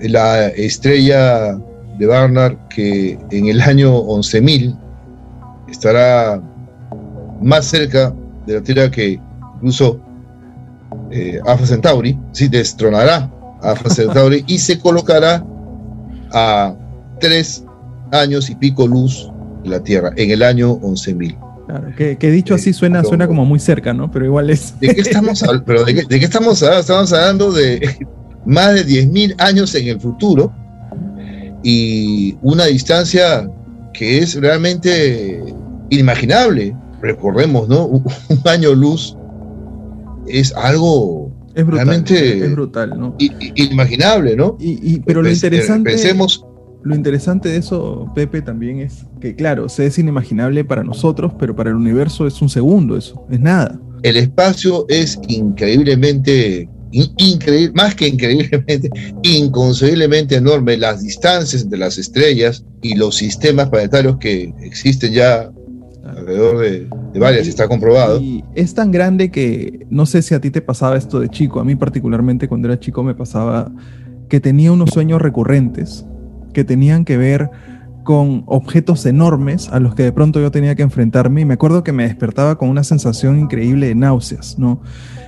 La 0.00 0.48
estrella 0.48 1.58
de 1.98 2.06
Barnard 2.06 2.56
que 2.68 3.18
en 3.30 3.46
el 3.48 3.60
año 3.60 4.00
11.000 4.04 4.78
estará 5.68 6.40
más 7.40 7.66
cerca 7.66 8.14
de 8.46 8.54
la 8.54 8.62
Tierra 8.62 8.90
que 8.90 9.20
incluso 9.56 10.00
eh, 11.10 11.40
Alpha 11.46 11.66
Centauri, 11.66 12.18
sí, 12.32 12.48
destronará 12.48 13.30
a 13.62 13.70
Alpha 13.70 13.90
Centauri 13.90 14.44
y 14.46 14.58
se 14.58 14.78
colocará 14.78 15.44
a 16.32 16.74
tres 17.20 17.64
años 18.12 18.48
y 18.50 18.54
pico 18.54 18.86
luz 18.86 19.30
la 19.64 19.82
Tierra 19.82 20.12
en 20.16 20.30
el 20.30 20.42
año 20.42 20.78
11.000. 20.80 21.36
Claro, 21.66 21.88
que, 21.94 22.30
dicho 22.30 22.54
así 22.54 22.72
suena, 22.72 23.04
suena 23.04 23.26
como 23.28 23.44
muy 23.44 23.58
cerca, 23.58 23.92
¿no? 23.92 24.10
Pero 24.10 24.24
igual 24.24 24.48
es. 24.48 24.78
¿De 24.80 24.94
qué 24.94 25.02
estamos, 25.02 25.44
pero 25.66 25.84
de 25.84 26.06
qué, 26.06 26.24
estamos 26.24 26.62
hablando? 26.62 26.80
Estamos 26.80 27.12
hablando 27.12 27.52
de 27.52 28.06
más 28.46 28.74
de 28.74 28.86
10.000 28.86 29.34
años 29.38 29.74
en 29.74 29.88
el 29.88 30.00
futuro 30.00 30.50
y 31.62 32.38
una 32.40 32.64
distancia 32.66 33.46
que 33.92 34.18
es 34.18 34.40
realmente 34.40 35.42
inimaginable. 35.90 36.74
Recordemos, 37.02 37.68
¿no? 37.68 37.86
Un, 37.86 38.04
año 38.44 38.74
luz 38.74 39.16
es 40.26 40.54
algo 40.54 41.32
es 41.54 41.64
brutal, 41.64 41.86
realmente 41.86 42.44
es 42.44 42.52
brutal, 42.52 42.98
¿no? 42.98 43.16
inimaginable, 43.18 44.36
¿no? 44.36 44.56
Y, 44.60 45.00
pero 45.00 45.22
lo 45.22 45.30
interesante. 45.30 45.90
Pensemos 45.90 46.44
lo 46.82 46.94
interesante 46.94 47.48
de 47.48 47.56
eso, 47.56 48.10
Pepe, 48.14 48.40
también 48.40 48.80
es 48.80 49.04
que, 49.20 49.34
claro, 49.34 49.68
se 49.68 49.86
es 49.86 49.98
inimaginable 49.98 50.64
para 50.64 50.84
nosotros, 50.84 51.32
pero 51.38 51.54
para 51.56 51.70
el 51.70 51.76
universo 51.76 52.26
es 52.26 52.40
un 52.40 52.48
segundo 52.48 52.96
eso, 52.96 53.26
es 53.30 53.40
nada. 53.40 53.80
El 54.02 54.16
espacio 54.16 54.86
es 54.88 55.18
increíblemente, 55.26 56.68
increíble, 56.92 57.72
más 57.74 57.94
que 57.96 58.08
increíblemente, 58.08 58.90
inconcebiblemente 59.22 60.36
enorme. 60.36 60.76
Las 60.76 61.02
distancias 61.02 61.62
entre 61.62 61.78
las 61.78 61.98
estrellas 61.98 62.64
y 62.80 62.94
los 62.94 63.16
sistemas 63.16 63.68
planetarios 63.70 64.16
que 64.18 64.54
existen 64.62 65.12
ya 65.12 65.50
alrededor 66.16 66.58
de, 66.58 66.88
varias, 67.18 67.46
está 67.46 67.68
comprobado. 67.68 68.20
Y 68.20 68.44
es 68.54 68.74
tan 68.74 68.90
grande 68.90 69.30
que 69.30 69.86
no 69.90 70.06
sé 70.06 70.22
si 70.22 70.34
a 70.34 70.40
ti 70.40 70.50
te 70.50 70.60
pasaba 70.60 70.96
esto 70.96 71.20
de 71.20 71.28
chico, 71.28 71.60
a 71.60 71.64
mí 71.64 71.76
particularmente 71.76 72.48
cuando 72.48 72.68
era 72.68 72.78
chico 72.78 73.02
me 73.02 73.14
pasaba 73.14 73.70
que 74.28 74.40
tenía 74.40 74.72
unos 74.72 74.90
sueños 74.90 75.20
recurrentes 75.20 76.04
que 76.52 76.64
tenían 76.64 77.04
que 77.04 77.16
ver 77.16 77.50
con 78.04 78.42
objetos 78.46 79.04
enormes 79.04 79.68
a 79.68 79.80
los 79.80 79.94
que 79.94 80.02
de 80.02 80.12
pronto 80.12 80.40
yo 80.40 80.50
tenía 80.50 80.74
que 80.74 80.82
enfrentarme 80.82 81.42
y 81.42 81.44
me 81.44 81.54
acuerdo 81.54 81.84
que 81.84 81.92
me 81.92 82.04
despertaba 82.04 82.56
con 82.56 82.70
una 82.70 82.82
sensación 82.82 83.38
increíble 83.38 83.88
de 83.88 83.94
náuseas, 83.94 84.58
¿no? 84.58 84.80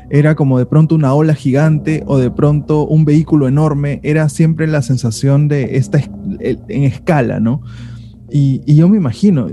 Era 0.08 0.34
como 0.34 0.58
de 0.58 0.66
pronto 0.66 0.94
una 0.94 1.12
ola 1.12 1.34
gigante 1.34 2.02
o 2.06 2.18
de 2.18 2.30
pronto 2.30 2.86
un 2.86 3.04
vehículo 3.04 3.48
enorme, 3.48 4.00
era 4.02 4.28
siempre 4.28 4.66
la 4.66 4.82
sensación 4.82 5.46
de 5.46 5.76
esta 5.76 6.00
en 6.40 6.84
escala, 6.84 7.38
¿no? 7.38 7.60
Y, 8.30 8.74
yo 8.74 8.88
me 8.88 8.96
imagino, 8.96 9.48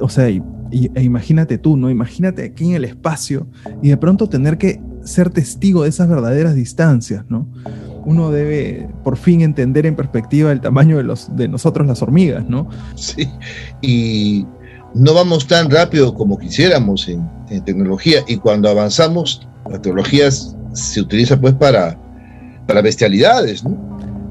o 0.00 0.08
sea, 0.08 0.28
e 0.72 1.02
imagínate 1.02 1.58
tú, 1.58 1.76
¿no? 1.76 1.90
Imagínate 1.90 2.44
aquí 2.44 2.70
en 2.70 2.74
el 2.74 2.84
espacio 2.84 3.46
y 3.82 3.90
de 3.90 3.96
pronto 3.96 4.28
tener 4.28 4.58
que 4.58 4.80
ser 5.04 5.30
testigo 5.30 5.82
de 5.82 5.88
esas 5.88 6.08
verdaderas 6.08 6.54
distancias, 6.54 7.24
¿no? 7.28 7.46
uno 8.04 8.30
debe 8.30 8.88
por 9.04 9.16
fin 9.16 9.42
entender 9.42 9.86
en 9.86 9.96
perspectiva 9.96 10.52
el 10.52 10.60
tamaño 10.60 10.96
de, 10.96 11.04
los, 11.04 11.34
de 11.36 11.48
nosotros 11.48 11.86
las 11.86 12.02
hormigas, 12.02 12.48
¿no? 12.48 12.68
Sí, 12.96 13.28
y 13.80 14.46
no 14.94 15.14
vamos 15.14 15.46
tan 15.46 15.70
rápido 15.70 16.14
como 16.14 16.38
quisiéramos 16.38 17.08
en, 17.08 17.30
tecnología 17.66 18.20
y 18.26 18.38
cuando 18.38 18.70
avanzamos, 18.70 19.46
la 19.70 19.78
tecnología 19.78 20.30
se 20.30 21.00
utiliza 21.02 21.38
pues 21.38 21.52
para, 21.52 21.98
para 22.66 22.80
bestialidades, 22.80 23.62
¿no? 23.62 23.76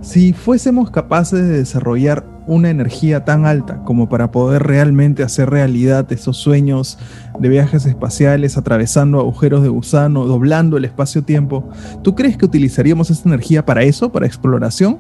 Si 0.02 0.34
fuésemos 0.34 0.90
capaces 0.90 1.40
de 1.40 1.58
desarrollar 1.60 2.26
una 2.52 2.70
energía 2.70 3.24
tan 3.24 3.46
alta 3.46 3.82
como 3.86 4.10
para 4.10 4.30
poder 4.30 4.64
realmente 4.64 5.24
hacer 5.24 5.50
realidad 5.50 6.12
esos 6.12 6.36
sueños 6.36 6.98
de 7.40 7.48
viajes 7.48 7.86
espaciales, 7.86 8.58
atravesando 8.58 9.22
agujeros 9.22 9.64
de 9.64 9.70
gusano, 9.70 10.26
doblando 10.26 10.76
el 10.76 10.84
espacio-tiempo, 10.84 11.70
¿tú 12.04 12.14
crees 12.14 12.36
que 12.36 12.44
utilizaríamos 12.44 13.10
esa 13.10 13.30
energía 13.30 13.66
para 13.66 13.84
eso, 13.84 14.12
para 14.12 14.26
exploración? 14.26 15.00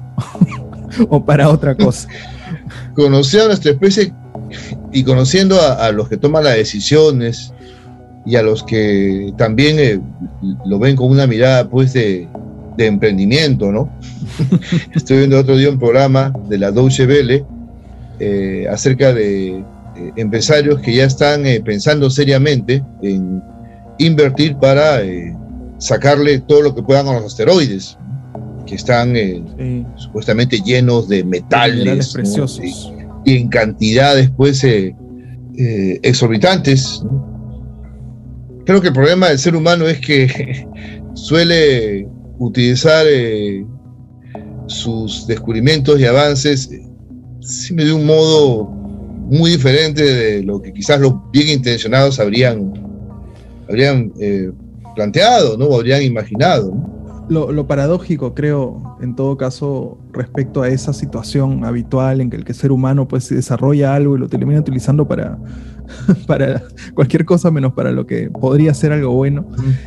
¿O 1.09 1.25
para 1.25 1.49
otra 1.49 1.75
cosa? 1.75 2.07
Conociendo 2.95 3.45
a 3.45 3.47
nuestra 3.49 3.71
especie 3.71 4.13
y 4.93 5.03
conociendo 5.03 5.59
a, 5.61 5.91
los 5.91 6.07
que 6.07 6.15
toman 6.15 6.45
las 6.45 6.55
decisiones 6.55 7.53
y 8.25 8.37
a 8.37 8.43
los 8.43 8.63
que 8.63 9.33
también 9.37 9.77
eh, 9.77 9.99
lo 10.65 10.79
ven 10.79 10.95
con 10.95 11.09
una 11.09 11.27
mirada 11.27 11.69
pues 11.69 11.91
de, 11.91 12.29
de 12.77 12.85
emprendimiento, 12.85 13.71
¿no? 13.71 13.91
Estoy 14.95 15.17
viendo 15.19 15.39
otro 15.39 15.57
día 15.57 15.69
un 15.69 15.79
programa 15.79 16.33
de 16.49 16.57
la 16.57 16.71
Deutsche 16.71 17.05
Welle 17.05 17.45
eh, 18.23 18.67
acerca 18.69 19.13
de 19.13 19.47
eh, 19.47 19.63
empresarios 20.15 20.79
que 20.81 20.93
ya 20.93 21.05
están 21.05 21.45
eh, 21.47 21.59
pensando 21.59 22.07
seriamente 22.09 22.83
en 23.01 23.41
invertir 23.97 24.55
para 24.57 24.99
sacarle 25.79 26.39
todo 26.39 26.61
lo 26.61 26.75
que 26.75 26.83
puedan 26.83 27.07
a 27.07 27.13
los 27.13 27.25
asteroides, 27.25 27.97
que 28.67 28.75
están 28.75 29.15
supuestamente 29.95 30.59
llenos 30.61 31.07
de 31.09 31.23
metales, 31.23 32.13
preciosos. 32.13 32.93
y 33.25 33.37
en 33.37 33.47
cantidades 33.49 34.31
pues 34.37 34.65
exorbitantes. 35.55 37.03
Creo 38.65 38.81
que 38.81 38.87
el 38.87 38.93
problema 38.93 39.29
del 39.29 39.39
ser 39.39 39.55
humano 39.55 39.87
es 39.87 39.99
que 39.99 40.67
suele 41.13 42.07
utilizar 42.41 43.05
eh, 43.07 43.65
sus 44.67 45.27
descubrimientos 45.27 45.99
y 45.99 46.05
avances 46.05 46.69
de 46.69 47.93
un 47.93 48.05
modo 48.05 48.65
muy 48.65 49.51
diferente 49.51 50.03
de 50.03 50.43
lo 50.43 50.61
que 50.61 50.73
quizás 50.73 50.99
los 50.99 51.13
bien 51.31 51.49
intencionados 51.49 52.19
habrían, 52.19 52.73
habrían 53.69 54.11
planteado, 54.95 55.57
¿no? 55.57 55.65
O 55.65 55.75
habrían 55.77 56.03
imaginado. 56.03 56.73
Lo, 57.29 57.65
paradójico, 57.65 58.33
creo, 58.33 58.97
en 59.01 59.15
todo 59.15 59.37
caso, 59.37 59.97
respecto 60.11 60.63
a 60.63 60.67
esa 60.67 60.91
situación 60.91 61.63
habitual 61.63 62.19
en 62.19 62.29
que 62.29 62.35
el, 62.35 62.43
que 62.43 62.53
ser 62.53 62.73
humano 62.73 63.07
pues 63.07 63.29
desarrolla 63.29 63.95
algo 63.95 64.17
y 64.17 64.19
lo 64.19 64.27
termina 64.27 64.59
utilizando 64.59 65.07
para, 65.07 65.37
para 66.27 66.63
cualquier 66.93 67.25
cosa 67.25 67.51
menos 67.51 67.73
para 67.73 67.91
lo 67.91 68.05
que 68.05 68.29
podría 68.29 68.73
ser 68.73 68.91
algo 68.91 69.13
bueno, 69.13 69.45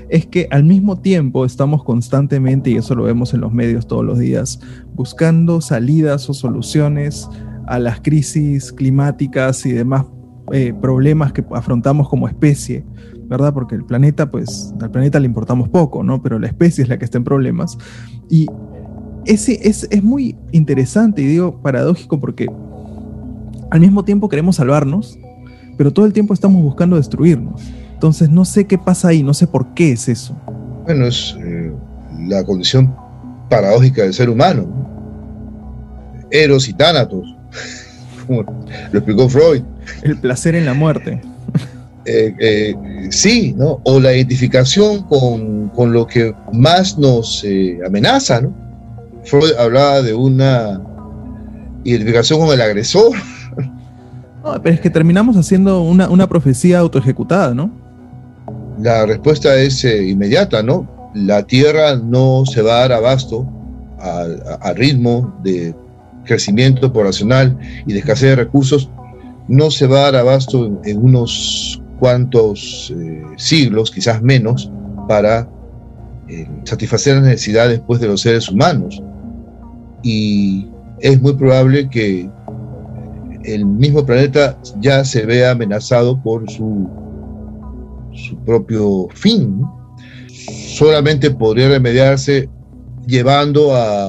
es 0.09 0.27
que 0.27 0.49
al 0.51 0.65
mismo 0.65 1.01
tiempo 1.01 1.45
estamos 1.45 1.85
constantemente, 1.85 2.71
y 2.71 2.77
eso 2.77 2.95
lo 2.95 3.05
vemos 3.05 3.35
en 3.35 3.41
los 3.41 3.53
medios 3.53 3.87
todos 3.87 4.05
los 4.05 4.19
días, 4.19 4.61
buscando 4.95 5.61
salidas 5.61 6.29
o 6.29 6.35
soluciones 6.35 7.29
a 7.67 7.79
las 7.79 8.01
crisis 8.01 8.73
climáticas 8.73 9.65
y 9.67 9.73
demás 9.73 10.05
eh, 10.53 10.75
problemas 10.81 11.33
que 11.33 11.45
afrontamos 11.53 12.09
como 12.09 12.29
especie. 12.29 12.85
¿verdad? 13.27 13.55
Porque 13.55 13.75
el 13.75 13.85
planeta, 13.85 14.31
pues, 14.31 14.75
al 14.83 14.91
planeta 14.91 15.19
le 15.19 15.27
importamos 15.27 15.71
poco, 15.71 16.05
¿no? 16.05 16.23
Pero 16.23 16.39
la 16.39 16.47
especie 16.47 16.83
es 16.83 16.91
la 16.91 16.99
que 16.99 17.07
está 17.07 17.17
en 17.17 17.25
problemas. 17.25 17.79
Y 18.29 18.47
ese 19.25 19.67
es, 19.67 19.89
es 19.91 20.03
muy 20.03 20.37
interesante 20.53 21.23
y 21.23 21.27
digo 21.27 21.63
paradójico 21.63 22.21
porque 22.21 22.49
al 23.71 23.81
mismo 23.81 24.05
tiempo 24.05 24.29
queremos 24.29 24.57
salvarnos, 24.57 25.19
pero 25.77 25.93
todo 25.93 26.07
el 26.07 26.13
tiempo 26.13 26.35
estamos 26.35 26.63
buscando 26.63 26.97
destruirnos. 26.97 27.61
Entonces 27.93 28.31
no 28.31 28.45
sé 28.45 28.67
qué 28.67 28.79
pasa 28.79 29.09
ahí, 29.09 29.23
no 29.23 29.35
sé 29.35 29.47
por 29.47 29.75
qué 29.75 29.93
es 29.93 30.09
eso. 30.09 30.37
Bueno, 30.85 31.07
es 31.07 31.37
eh, 31.41 31.73
la 32.27 32.45
condición 32.45 32.95
paradójica 33.49 34.03
del 34.03 34.15
ser 34.15 34.29
humano. 34.29 34.67
Eros 36.31 36.69
y 36.69 36.73
Tánatos, 36.73 37.25
como 38.27 38.43
lo 38.43 38.99
explicó 38.99 39.29
Freud. 39.29 39.63
El 40.03 40.19
placer 40.19 40.55
en 40.55 40.67
la 40.67 40.75
muerte. 40.75 41.21
Eh, 42.07 42.35
eh, 42.39 42.75
sí, 43.09 43.55
¿no? 43.57 43.81
O 43.85 43.99
la 43.99 44.15
identificación 44.15 45.05
con, 45.05 45.71
con 45.71 45.91
lo 45.91 46.07
que 46.07 46.35
más 46.53 46.99
nos 46.99 47.43
eh, 47.45 47.79
amenaza, 47.87 48.43
¿no? 48.43 48.55
Freud 49.25 49.53
hablaba 49.59 50.03
de 50.03 50.13
una 50.13 50.83
identificación 51.83 52.41
con 52.41 52.53
el 52.53 52.61
agresor. 52.61 53.13
No, 54.45 54.63
pero 54.63 54.75
es 54.75 54.81
que 54.81 54.91
terminamos 54.91 55.37
haciendo 55.37 55.81
una, 55.83 56.09
una 56.11 56.29
profecía 56.29 56.79
autoejecutada, 56.81 57.55
¿no? 57.55 57.71
La 58.79 59.07
respuesta 59.07 59.57
es 59.57 59.85
inmediata, 59.85 60.63
¿no? 60.63 61.11
La 61.15 61.45
Tierra 61.45 61.97
no 61.97 62.45
se 62.45 62.61
va 62.61 62.77
a 62.77 62.81
dar 62.81 62.93
abasto 62.93 63.49
al, 64.01 64.77
ritmo 64.77 65.35
de 65.43 65.75
crecimiento 66.25 66.93
poblacional 66.93 67.57
y 67.87 67.93
de 67.93 68.01
escasez 68.01 68.31
de 68.31 68.37
recursos, 68.37 68.91
no 69.49 69.71
se 69.71 69.87
va 69.87 70.01
a 70.01 70.03
dar 70.03 70.17
abasto 70.17 70.81
en 70.85 70.99
unos 70.99 71.83
cuantos 71.99 72.93
eh, 72.97 73.23
siglos, 73.37 73.91
quizás 73.91 74.23
menos, 74.23 74.71
para 75.09 75.49
eh, 76.29 76.49
satisfacer 76.65 77.17
las 77.17 77.25
necesidades 77.25 77.81
pues, 77.87 78.01
de 78.01 78.09
los 78.09 78.21
seres 78.21 78.49
humanos. 78.49 79.03
Y 80.03 80.69
es 81.01 81.21
muy 81.21 81.35
probable 81.35 81.89
que 81.89 82.29
el 83.45 83.65
mismo 83.67 84.05
planeta 84.05 84.59
ya 84.81 85.05
se 85.05 85.27
vea 85.27 85.53
amenazado 85.53 86.21
por 86.23 86.49
su, 86.51 86.89
su 88.13 88.37
propio 88.45 89.09
fin. 89.15 89.63
Solamente 90.29 91.31
podría 91.31 91.69
remediarse 91.69 92.49
llevando 93.07 93.75
a, 93.75 94.07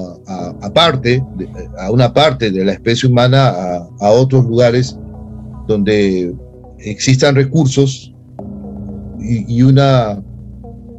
a, 0.61 0.73
parte, 0.73 1.23
a 1.79 1.91
una 1.91 2.13
parte 2.13 2.51
de 2.51 2.63
la 2.65 2.73
especie 2.73 3.09
humana 3.09 3.49
a, 3.49 3.89
a 3.99 4.09
otros 4.11 4.45
lugares 4.45 4.97
donde 5.67 6.33
existan 6.79 7.35
recursos 7.35 8.13
y, 9.19 9.61
una 9.63 10.21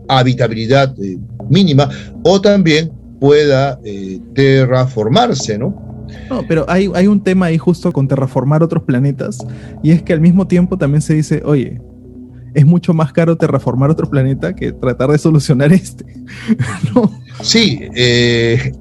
habitabilidad 0.08 0.94
eh, 1.00 1.18
mínima, 1.48 1.88
o 2.24 2.40
también 2.40 2.90
pueda 3.20 3.78
eh, 3.84 4.20
terraformarse, 4.34 5.58
¿no? 5.58 5.85
No, 6.30 6.42
pero 6.48 6.64
hay, 6.68 6.90
hay 6.94 7.06
un 7.06 7.22
tema 7.22 7.46
ahí 7.46 7.58
justo 7.58 7.92
con 7.92 8.08
terraformar 8.08 8.62
otros 8.62 8.82
planetas, 8.84 9.38
y 9.82 9.90
es 9.90 10.02
que 10.02 10.12
al 10.12 10.20
mismo 10.20 10.46
tiempo 10.46 10.76
también 10.76 11.02
se 11.02 11.14
dice, 11.14 11.42
oye, 11.44 11.80
es 12.54 12.64
mucho 12.64 12.94
más 12.94 13.12
caro 13.12 13.36
terraformar 13.36 13.90
otro 13.90 14.08
planeta 14.08 14.54
que 14.54 14.72
tratar 14.72 15.10
de 15.10 15.18
solucionar 15.18 15.72
este. 15.74 16.06
Sí, 17.42 17.80
eh, 17.94 18.72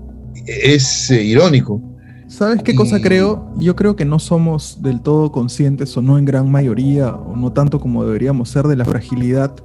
es 0.45 1.11
irónico. 1.11 1.81
¿Sabes 2.27 2.63
qué 2.63 2.73
cosa 2.73 3.01
creo? 3.01 3.53
Yo 3.57 3.75
creo 3.75 3.95
que 3.95 4.05
no 4.05 4.17
somos 4.19 4.81
del 4.81 5.01
todo 5.01 5.31
conscientes 5.31 5.95
o 5.95 6.01
no 6.01 6.17
en 6.17 6.25
gran 6.25 6.49
mayoría 6.49 7.13
o 7.13 7.35
no 7.35 7.51
tanto 7.51 7.79
como 7.79 8.03
deberíamos 8.03 8.49
ser 8.49 8.67
de 8.67 8.75
la 8.75 8.85
fragilidad 8.85 9.55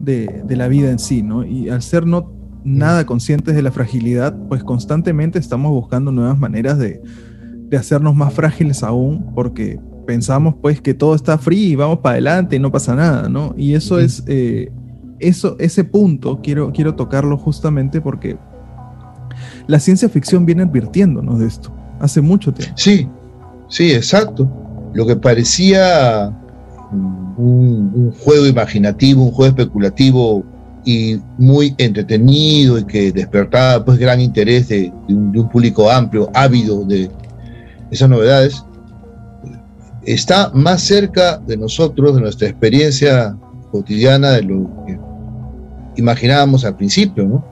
de, 0.00 0.44
la 0.48 0.68
vida 0.68 0.90
en 0.90 0.98
sí, 0.98 1.22
¿no? 1.22 1.44
Y 1.44 1.68
al 1.68 1.82
ser 1.82 2.06
no 2.06 2.32
nada 2.64 3.06
conscientes 3.06 3.54
de 3.54 3.62
la 3.62 3.70
fragilidad, 3.70 4.34
pues 4.48 4.64
constantemente 4.64 5.38
estamos 5.38 5.70
buscando 5.70 6.10
nuevas 6.10 6.38
maneras 6.38 6.78
de, 6.78 7.00
hacernos 7.74 8.14
más 8.14 8.32
frágiles 8.32 8.84
aún 8.84 9.32
porque 9.34 9.80
pensamos 10.06 10.54
pues 10.62 10.80
que 10.80 10.94
todo 10.94 11.16
está 11.16 11.38
free 11.38 11.72
y 11.72 11.74
vamos 11.74 11.98
para 11.98 12.12
adelante 12.12 12.54
y 12.54 12.60
no 12.60 12.70
pasa 12.70 12.94
nada, 12.94 13.28
¿no? 13.28 13.52
Y 13.56 13.74
eso 13.74 13.98
es, 13.98 14.22
eh, 14.28 14.70
eso, 15.18 15.56
ese 15.58 15.82
punto 15.82 16.40
quiero, 16.40 16.70
quiero 16.72 16.94
tocarlo 16.94 17.36
justamente 17.36 18.00
porque 18.00 18.36
la 19.66 19.80
ciencia 19.80 20.08
ficción 20.08 20.46
viene 20.46 20.62
advirtiéndonos 20.62 21.40
de 21.40 21.48
esto 21.48 21.74
hace 21.98 22.20
mucho 22.20 22.54
tiempo. 22.54 22.74
Sí, 22.76 23.08
sí, 23.68 23.92
exacto. 23.92 24.48
Lo 24.94 25.04
que 25.04 25.16
parecía 25.16 26.32
un, 27.36 28.12
juego 28.20 28.46
imaginativo, 28.46 29.24
un 29.24 29.32
juego 29.32 29.56
especulativo 29.56 30.44
y 30.84 31.18
muy 31.38 31.74
entretenido 31.78 32.78
y 32.78 32.84
que 32.84 33.12
despertaba 33.12 33.84
pues 33.84 33.98
gran 33.98 34.20
interés 34.20 34.68
de, 34.68 34.92
un, 35.08 35.48
público 35.50 35.90
amplio, 35.90 36.30
ávido 36.34 36.84
de 36.84 37.10
esas 37.90 38.08
novedades, 38.08 38.62
está 40.04 40.50
más 40.52 40.82
cerca 40.82 41.38
de 41.38 41.56
nosotros, 41.56 42.14
de 42.14 42.20
nuestra 42.20 42.48
experiencia 42.48 43.36
cotidiana, 43.70 44.32
de 44.32 44.42
lo 44.42 44.84
que 44.86 44.98
imaginábamos 45.96 46.64
al 46.64 46.76
principio, 46.76 47.24
¿no? 47.24 47.44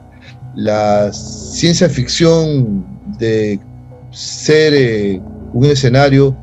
La 0.55 1.11
ciencia 1.11 1.89
ficción 1.89 2.85
de 3.17 3.59
ser 4.11 4.73
eh, 4.75 5.21
un 5.53 5.65
escenario 5.65 6.37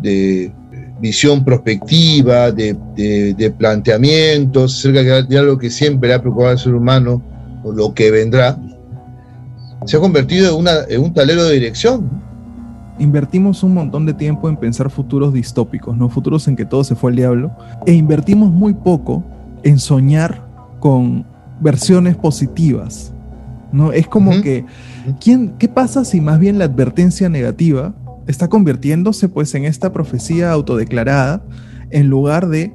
de 0.00 0.52
visión 1.00 1.44
prospectiva, 1.44 2.50
de, 2.50 2.76
de, 2.96 3.50
planteamientos 3.56 4.78
acerca 4.78 5.22
de 5.22 5.38
algo 5.38 5.58
que 5.58 5.70
siempre 5.70 6.12
ha 6.12 6.20
preocupado 6.20 6.50
al 6.50 6.58
ser 6.58 6.74
humano, 6.74 7.22
o 7.62 7.72
lo 7.72 7.94
que 7.94 8.10
vendrá, 8.10 8.58
se 9.84 9.96
ha 9.96 10.00
convertido 10.00 10.52
en, 10.52 10.60
una, 10.60 10.72
en 10.88 11.02
un 11.02 11.14
talero 11.14 11.44
de 11.44 11.54
dirección. 11.54 12.08
Invertimos 12.98 13.62
un 13.62 13.74
montón 13.74 14.06
de 14.06 14.14
tiempo 14.14 14.48
en 14.48 14.56
pensar 14.56 14.90
futuros 14.90 15.32
distópicos, 15.32 15.96
no 15.96 16.08
futuros 16.08 16.48
en 16.48 16.56
que 16.56 16.64
todo 16.64 16.82
se 16.82 16.96
fue 16.96 17.12
al 17.12 17.16
diablo, 17.16 17.52
e 17.86 17.92
invertimos 17.92 18.50
muy 18.50 18.74
poco 18.74 19.24
en 19.62 19.78
soñar 19.78 20.44
con 20.80 21.24
versiones 21.60 22.16
positivas. 22.16 23.12
¿no? 23.70 23.92
Es 23.92 24.08
como 24.08 24.40
que 24.40 24.64
¿Quién, 25.20 25.54
¿Qué 25.58 25.68
pasa 25.68 26.04
si 26.04 26.20
más 26.20 26.38
bien 26.38 26.58
la 26.58 26.66
advertencia 26.66 27.28
negativa 27.28 27.94
está 28.28 28.48
convirtiéndose 28.48 29.28
pues 29.28 29.54
en 29.54 29.64
esta 29.64 29.92
profecía 29.92 30.52
autodeclarada 30.52 31.44
en 31.90 32.08
lugar 32.08 32.48
de 32.48 32.72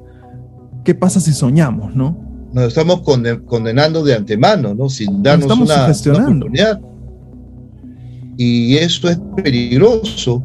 qué 0.84 0.94
pasa 0.94 1.20
si 1.20 1.32
soñamos, 1.32 1.94
¿no? 1.94 2.18
Nos 2.52 2.68
estamos 2.68 3.00
condenando 3.00 4.04
de 4.04 4.14
antemano, 4.14 4.74
¿no? 4.74 4.88
Sin 4.88 5.22
darnos 5.22 5.58
una, 5.58 5.86
oportunidad. 5.86 6.80
Y 8.36 8.76
eso 8.76 9.08
es 9.08 9.18
peligroso 9.42 10.42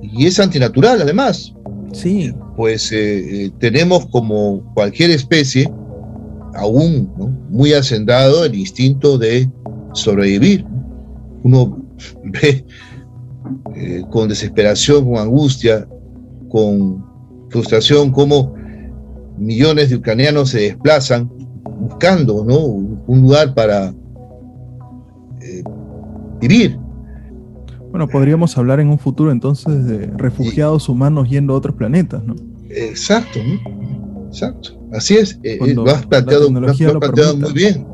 y 0.00 0.26
es 0.26 0.38
antinatural 0.38 1.02
además. 1.02 1.52
Sí. 1.92 2.32
Pues 2.56 2.92
eh, 2.92 3.46
eh, 3.46 3.50
tenemos 3.58 4.06
como 4.06 4.62
cualquier 4.74 5.10
especie 5.10 5.70
aún 6.54 7.10
muy 7.50 7.72
hacendado 7.72 8.44
el 8.44 8.54
instinto 8.54 9.18
de 9.18 9.50
sobrevivir 9.94 10.64
uno 11.42 11.84
ve 12.24 12.64
eh, 13.74 14.02
con 14.10 14.28
desesperación, 14.28 15.04
con 15.04 15.16
angustia, 15.16 15.86
con 16.48 17.04
frustración, 17.50 18.10
cómo 18.10 18.54
millones 19.38 19.90
de 19.90 19.96
ucranianos 19.96 20.50
se 20.50 20.60
desplazan 20.60 21.30
buscando 21.80 22.44
¿no? 22.44 22.58
un 22.58 23.22
lugar 23.22 23.54
para 23.54 23.94
eh, 25.40 25.62
vivir. 26.40 26.78
Bueno, 27.90 28.08
podríamos 28.08 28.56
hablar 28.56 28.80
en 28.80 28.88
un 28.88 28.98
futuro 28.98 29.30
entonces 29.30 29.84
de 29.86 30.06
refugiados 30.16 30.88
humanos 30.88 31.28
yendo 31.28 31.52
a 31.52 31.56
otros 31.56 31.76
planetas, 31.76 32.24
¿no? 32.24 32.34
Exacto, 32.70 33.38
¿no? 33.44 34.26
Exacto. 34.28 34.70
Así 34.92 35.16
es. 35.16 35.38
Eh, 35.42 35.58
lo 35.74 35.90
has 35.90 36.06
planteado, 36.06 36.50
lo 36.50 36.70
has 36.70 36.78
planteado 36.78 37.36
muy 37.36 37.52
bien. 37.52 37.86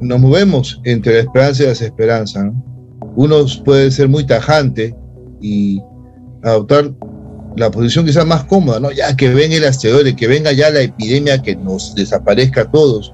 Nos 0.00 0.18
movemos 0.20 0.80
entre 0.84 1.14
la 1.14 1.20
esperanza 1.20 1.62
y 1.62 1.66
la 1.66 1.70
desesperanza. 1.70 2.44
¿no? 2.44 2.64
Uno 3.16 3.44
puede 3.64 3.90
ser 3.90 4.08
muy 4.08 4.24
tajante 4.24 4.94
y 5.40 5.80
adoptar 6.42 6.92
la 7.56 7.70
posición 7.70 8.06
quizás 8.06 8.26
más 8.26 8.44
cómoda, 8.44 8.80
¿no? 8.80 8.90
Ya 8.92 9.16
que 9.16 9.28
venga 9.28 9.56
el 9.56 9.64
asteroide, 9.64 10.14
que 10.14 10.28
venga 10.28 10.52
ya 10.52 10.70
la 10.70 10.80
epidemia 10.80 11.42
que 11.42 11.56
nos 11.56 11.94
desaparezca 11.94 12.62
a 12.62 12.70
todos. 12.70 13.12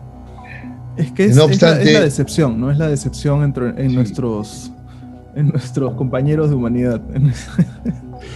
Es 0.97 1.11
que 1.13 1.25
es, 1.25 1.37
la, 1.37 1.47
decepción, 1.77 2.61
¿no? 2.61 2.71
Es 2.71 2.79
la 2.79 2.89
decepción 2.89 3.43
entre, 3.43 3.71
en, 3.83 3.95
nuestros, 3.95 4.71
en 5.35 5.49
nuestros 5.49 5.95
compañeros 5.95 6.51
de 6.51 6.57
humanidad. 6.57 7.01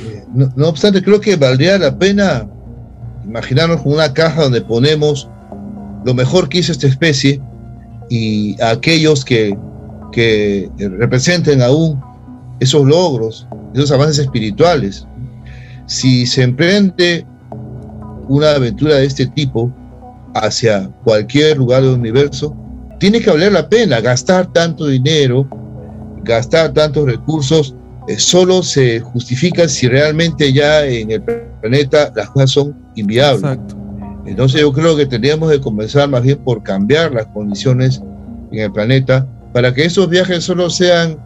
Eh, 0.05 0.25
no, 0.35 0.53
no, 0.55 0.69
obstante, 0.69 1.03
creo 1.03 1.21
que 1.21 1.37
valdría 1.37 1.79
la 1.79 1.97
pena 1.97 2.47
imaginarnos 3.25 3.83
con 3.83 3.93
una 3.93 4.13
caja 4.13 4.43
donde 4.43 4.61
ponemos 4.61 5.31
lo 6.05 6.15
mejor 6.15 6.49
que 6.49 6.59
hizo 6.59 6.73
esta 6.73 6.87
especie 6.87 7.41
y 8.11 8.61
a 8.61 8.71
aquellos 8.71 9.25
que, 9.25 9.57
que 10.13 10.71
representen 10.79 11.63
aún 11.63 12.01
esos 12.61 12.87
logros, 12.87 13.47
esos 13.75 13.91
avances 13.93 14.19
espirituales. 14.21 15.07
Si 15.87 16.27
se 16.27 16.43
emprende 16.43 17.27
una 18.29 18.53
aventura 18.53 18.97
de 18.97 19.07
este 19.07 19.27
tipo 19.27 19.73
hacia 20.35 20.89
cualquier 21.05 21.57
lugar 21.57 21.83
del 21.83 21.95
universo, 21.95 22.55
tiene 22.99 23.21
que 23.21 23.31
valer 23.31 23.53
la 23.53 23.69
pena 23.69 24.01
gastar 24.01 24.53
tanto 24.53 24.87
dinero, 24.87 25.49
gastar 26.25 26.73
tantos 26.73 27.07
recursos, 27.07 27.75
eh, 28.09 28.19
solo 28.19 28.63
se 28.63 29.01
justifica 29.01 29.69
si 29.69 29.89
realmente 29.89 30.53
ya 30.53 30.85
en 30.85 31.11
el 31.11 31.23
planeta 31.23 32.13
las 32.15 32.31
cosas 32.31 32.51
son 32.51 32.77
inviables. 32.97 33.43
Exacto. 33.43 33.77
Entonces 34.27 34.61
yo 34.61 34.73
creo 34.73 34.97
que 34.97 35.07
tendríamos 35.07 35.51
que 35.51 35.61
comenzar 35.61 36.09
más 36.09 36.23
bien 36.23 36.39
por 36.39 36.63
cambiar 36.63 37.13
las 37.13 37.27
condiciones 37.29 38.03
en 38.51 38.59
el 38.59 38.73
planeta 38.73 39.27
para 39.53 39.73
que 39.73 39.85
esos 39.85 40.09
viajes 40.09 40.45
solo 40.45 40.71
sean 40.71 41.19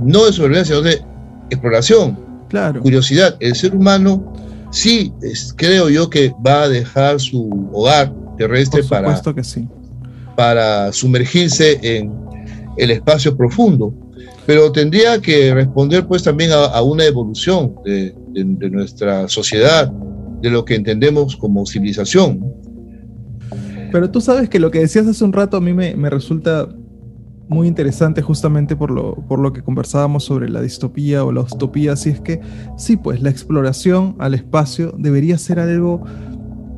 no 0.00 0.26
de 0.26 0.32
sobrevivencia, 0.32 0.76
sino 0.76 0.88
de 0.88 1.02
exploración, 1.50 2.18
claro. 2.48 2.80
curiosidad. 2.80 3.36
El 3.40 3.54
ser 3.54 3.74
humano 3.74 4.32
sí, 4.70 5.12
creo 5.56 5.88
yo 5.88 6.10
que 6.10 6.32
va 6.46 6.62
a 6.62 6.68
dejar 6.68 7.20
su 7.20 7.68
hogar 7.72 8.12
terrestre 8.36 8.82
para, 8.84 9.20
que 9.34 9.44
sí. 9.44 9.66
para 10.36 10.92
sumergirse 10.92 11.78
en 11.82 12.12
el 12.76 12.90
espacio 12.90 13.36
profundo, 13.36 13.92
pero 14.46 14.70
tendría 14.70 15.20
que 15.20 15.52
responder 15.52 16.06
pues 16.06 16.22
también 16.22 16.50
a, 16.52 16.80
una 16.82 17.04
evolución 17.04 17.74
de, 17.84 18.14
nuestra 18.70 19.28
sociedad, 19.28 19.90
de 20.40 20.50
lo 20.50 20.64
que 20.64 20.76
entendemos 20.76 21.36
como 21.36 21.66
civilización. 21.66 22.54
Pero 23.90 24.10
tú 24.10 24.20
sabes 24.20 24.48
que 24.48 24.60
lo 24.60 24.70
que 24.70 24.80
decías 24.80 25.06
hace 25.06 25.24
un 25.24 25.32
rato 25.32 25.56
a 25.56 25.60
mí 25.60 25.72
me, 25.72 25.96
me 25.96 26.10
resulta 26.10 26.68
muy 27.48 27.66
interesante 27.66 28.22
justamente 28.22 28.76
por 28.76 28.90
lo, 28.90 29.14
por 29.14 29.38
lo 29.38 29.52
que 29.52 29.62
conversábamos 29.62 30.24
sobre 30.24 30.48
la 30.48 30.60
distopía 30.60 31.24
o 31.24 31.32
la 31.32 31.40
utopía, 31.40 31.92
así 31.92 32.10
es 32.10 32.20
que 32.20 32.40
sí, 32.76 32.96
pues 32.96 33.22
la 33.22 33.30
exploración 33.30 34.16
al 34.18 34.34
espacio 34.34 34.94
debería 34.96 35.38
ser 35.38 35.58
algo 35.58 36.02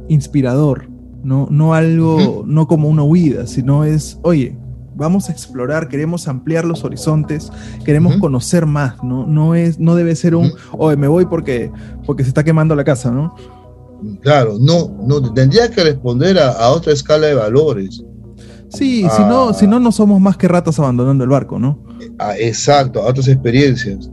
inspirador, 0.08 0.88
no, 1.22 1.48
no 1.50 1.74
algo, 1.74 2.44
no 2.46 2.66
como 2.66 2.88
una 2.88 3.02
huida, 3.02 3.46
sino 3.46 3.84
es, 3.84 4.18
oye, 4.22 4.56
vamos 4.94 5.28
a 5.28 5.32
explorar, 5.32 5.88
queremos 5.88 6.28
ampliar 6.28 6.64
los 6.64 6.84
horizontes, 6.84 7.50
queremos 7.84 8.16
conocer 8.16 8.66
más, 8.66 9.02
¿no? 9.02 9.26
No, 9.26 9.54
es, 9.54 9.78
no 9.78 9.94
debe 9.94 10.14
ser 10.14 10.34
un, 10.34 10.52
oye, 10.72 10.96
me 10.96 11.08
voy 11.08 11.26
porque, 11.26 11.70
porque 12.06 12.22
se 12.22 12.28
está 12.28 12.44
quemando 12.44 12.76
la 12.76 12.84
casa, 12.84 13.10
¿no? 13.10 13.34
Claro, 14.20 14.56
no, 14.58 14.96
no 15.06 15.32
tendría 15.34 15.70
que 15.70 15.84
responder 15.84 16.38
a, 16.38 16.52
a 16.52 16.70
otra 16.70 16.92
escala 16.92 17.26
de 17.26 17.34
valores 17.34 18.02
Sí, 18.70 19.04
si, 19.10 19.22
no, 19.22 19.48
ah. 19.48 19.54
si 19.54 19.66
no, 19.66 19.80
no 19.80 19.92
somos 19.92 20.20
más 20.20 20.36
que 20.36 20.46
ratas 20.48 20.78
abandonando 20.78 21.24
el 21.24 21.30
barco, 21.30 21.58
¿no? 21.58 21.78
Ah, 22.18 22.34
exacto, 22.38 23.02
a 23.02 23.06
otras 23.06 23.28
experiencias. 23.28 24.10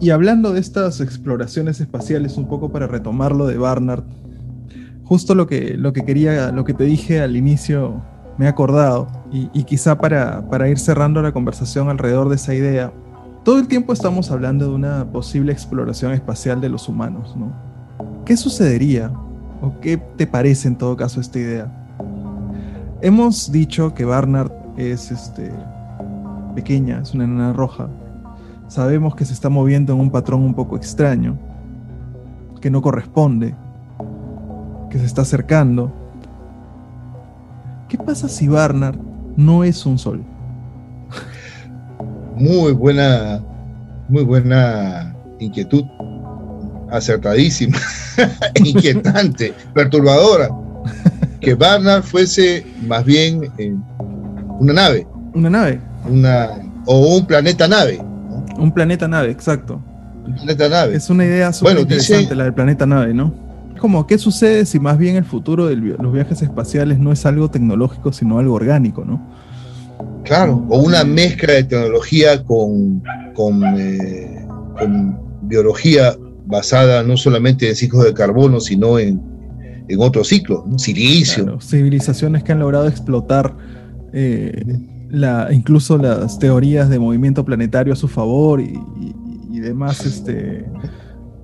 Y 0.00 0.10
hablando 0.10 0.52
de 0.52 0.60
estas 0.60 1.00
exploraciones 1.00 1.80
espaciales, 1.80 2.36
un 2.36 2.46
poco 2.46 2.70
para 2.70 2.86
retomarlo 2.86 3.46
de 3.46 3.56
Barnard, 3.56 4.04
justo 5.04 5.34
lo 5.34 5.46
que, 5.46 5.76
lo 5.78 5.92
que 5.92 6.04
quería, 6.04 6.52
lo 6.52 6.64
que 6.64 6.74
te 6.74 6.84
dije 6.84 7.20
al 7.20 7.36
inicio, 7.36 8.02
me 8.36 8.44
he 8.44 8.48
acordado, 8.48 9.08
y, 9.32 9.64
quizá 9.64 9.98
para, 9.98 10.48
para 10.48 10.68
ir 10.68 10.78
cerrando 10.78 11.22
la 11.22 11.32
conversación 11.32 11.88
alrededor 11.88 12.28
de 12.28 12.36
esa 12.36 12.54
idea, 12.54 12.92
todo 13.44 13.58
el 13.58 13.68
tiempo 13.68 13.92
estamos 13.92 14.30
hablando 14.30 14.68
de 14.68 14.74
una 14.74 15.10
posible 15.10 15.52
exploración 15.52 16.12
espacial 16.12 16.60
de 16.60 16.68
los 16.68 16.88
humanos, 16.88 17.34
¿no? 17.36 17.52
¿Qué 18.24 18.36
sucedería? 18.36 19.10
¿O 19.62 19.80
qué 19.80 19.96
te 19.96 20.26
parece 20.26 20.68
en 20.68 20.76
todo 20.76 20.96
caso 20.96 21.20
esta 21.20 21.38
idea? 21.38 21.85
Hemos 23.02 23.52
dicho 23.52 23.92
que 23.92 24.06
Barnard 24.06 24.50
es 24.78 25.10
este, 25.10 25.50
pequeña, 26.54 27.00
es 27.02 27.12
una 27.12 27.24
enana 27.24 27.52
roja. 27.52 27.88
Sabemos 28.68 29.14
que 29.14 29.26
se 29.26 29.34
está 29.34 29.50
moviendo 29.50 29.92
en 29.92 30.00
un 30.00 30.10
patrón 30.10 30.42
un 30.42 30.54
poco 30.54 30.76
extraño, 30.76 31.38
que 32.60 32.70
no 32.70 32.80
corresponde, 32.80 33.54
que 34.90 34.98
se 34.98 35.04
está 35.04 35.22
acercando. 35.22 35.92
¿Qué 37.88 37.98
pasa 37.98 38.30
si 38.30 38.48
Barnard 38.48 38.98
no 39.36 39.62
es 39.62 39.84
un 39.84 39.98
sol? 39.98 40.24
Muy 42.34 42.72
buena, 42.72 43.42
muy 44.08 44.24
buena 44.24 45.14
inquietud, 45.38 45.84
acertadísima, 46.90 47.76
inquietante, 48.54 49.52
perturbadora 49.74 50.48
que 51.40 51.54
Barnard 51.54 52.02
fuese 52.02 52.66
más 52.86 53.04
bien 53.04 53.50
eh, 53.58 53.74
una 54.58 54.72
nave. 54.72 55.06
Una 55.34 55.50
nave. 55.50 55.80
Una, 56.08 56.50
o 56.86 57.16
un 57.16 57.26
planeta 57.26 57.68
nave. 57.68 58.00
Un 58.58 58.72
planeta 58.72 59.06
nave, 59.06 59.30
exacto. 59.30 59.82
Un 60.24 60.34
planeta 60.34 60.68
nave. 60.68 60.96
Es 60.96 61.10
una 61.10 61.24
idea 61.24 61.52
súper 61.52 61.78
interesante 61.78 62.34
la 62.34 62.44
del 62.44 62.54
planeta 62.54 62.86
nave, 62.86 63.12
¿no? 63.12 63.34
Como, 63.78 64.06
¿qué 64.06 64.16
sucede 64.16 64.64
si 64.64 64.80
más 64.80 64.96
bien 64.96 65.16
el 65.16 65.24
futuro 65.24 65.66
de 65.66 65.76
los 65.76 66.12
viajes 66.12 66.40
espaciales 66.40 66.98
no 66.98 67.12
es 67.12 67.26
algo 67.26 67.50
tecnológico, 67.50 68.12
sino 68.12 68.38
algo 68.38 68.54
orgánico, 68.54 69.04
¿no? 69.04 69.20
Claro, 70.24 70.64
o 70.68 70.78
una 70.78 71.04
mezcla 71.04 71.52
de 71.52 71.64
tecnología 71.64 72.42
con, 72.42 73.02
con, 73.34 73.62
eh, 73.78 74.46
con 74.78 75.18
biología 75.42 76.16
basada 76.46 77.02
no 77.02 77.16
solamente 77.16 77.68
en 77.68 77.76
ciclos 77.76 78.04
de 78.04 78.14
carbono, 78.14 78.60
sino 78.60 78.98
en 78.98 79.20
en 79.88 80.00
otro 80.00 80.24
ciclo, 80.24 80.64
silicio. 80.76 81.60
civilizaciones 81.60 82.42
que 82.42 82.52
han 82.52 82.58
logrado 82.58 82.88
explotar 82.88 83.54
eh, 84.12 84.62
la, 85.10 85.48
incluso 85.52 85.98
las 85.98 86.38
teorías 86.38 86.88
de 86.88 86.98
movimiento 86.98 87.44
planetario 87.44 87.92
a 87.92 87.96
su 87.96 88.08
favor 88.08 88.60
y, 88.60 89.60
demás, 89.60 90.04
este, 90.04 90.64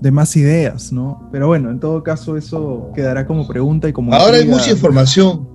demás 0.01 0.37
ideas, 0.37 0.93
¿no? 0.93 1.29
Pero 1.33 1.49
bueno, 1.49 1.71
en 1.71 1.81
todo 1.81 2.03
caso 2.03 2.37
eso 2.37 2.91
quedará 2.95 3.27
como 3.27 3.49
pregunta 3.49 3.89
y 3.89 3.93
como... 3.93 4.13
Ahora 4.15 4.37
hay 4.37 4.47
mucha 4.47 4.71
información, 4.71 5.49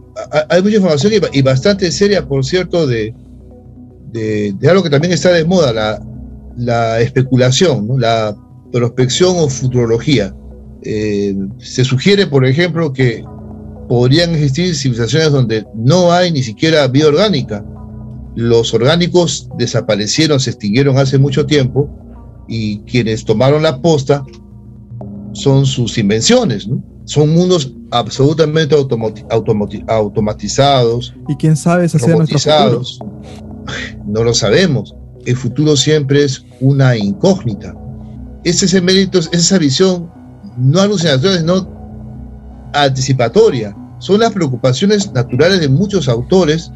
hay 0.50 0.62
mucha 0.62 0.78
información 0.78 1.14
y, 1.32 1.42
bastante 1.42 1.92
seria, 1.92 2.28
por 2.28 2.44
cierto, 2.44 2.88
de, 2.88 3.14
de, 4.12 4.70
algo 4.70 4.84
que 4.84 4.90
también 4.90 5.14
está 5.14 5.32
de 5.32 5.46
moda, 5.46 5.72
la, 5.72 6.02
la 6.56 7.00
especulación, 7.00 7.88
la 8.00 8.36
prospección 8.72 9.36
o 9.38 9.48
futurología. 9.50 10.34
Eh, 10.84 11.36
se 11.60 11.84
sugiere, 11.84 12.28
por 12.28 12.46
ejemplo, 12.46 12.94
que 12.94 13.24
podrían 13.88 14.32
existir 14.32 14.76
civilizaciones 14.76 15.32
donde 15.32 15.66
no 15.74 16.12
hay 16.12 16.32
ni 16.32 16.44
siquiera 16.44 16.88
vida 16.88 17.08
orgánica. 17.08 17.66
Los 18.36 18.74
orgánicos 18.74 19.50
desaparecieron, 19.58 20.40
se 20.40 20.52
extinguieron 20.52 20.98
hace 20.98 21.18
mucho 21.18 21.46
tiempo 21.46 21.90
y 22.48 22.80
quienes 22.82 23.26
tomaron 23.26 23.64
la 23.64 23.82
posta 23.82 24.24
son 25.34 25.66
sus 25.66 25.98
invenciones, 25.98 26.68
Son 27.06 27.34
mundos 27.34 27.74
absolutamente 27.92 28.76
automatizados. 29.30 31.14
¿Y 31.30 31.36
quién 31.36 31.56
sabe 31.56 31.88
si 31.88 31.98
nuestros 32.06 33.00
No 34.06 34.24
lo 34.24 34.34
sabemos. 34.34 34.96
El 35.26 35.36
futuro 35.36 35.76
siempre 35.76 36.24
es 36.24 36.46
una 36.60 36.98
incógnita. 36.98 37.76
Ese 38.44 38.66
es 38.66 38.74
el 38.74 38.84
mérito, 38.84 39.20
es 39.20 39.30
esa 39.34 39.58
visión 39.58 40.10
no 40.58 40.82
alucinatorias, 40.82 41.44
no 41.44 41.68
anticipatoria. 42.74 43.76
Son 44.00 44.20
las 44.20 44.32
preocupaciones 44.32 45.12
naturales 45.14 45.60
de 45.60 45.70
muchos 45.70 46.08
autores, 46.08 46.72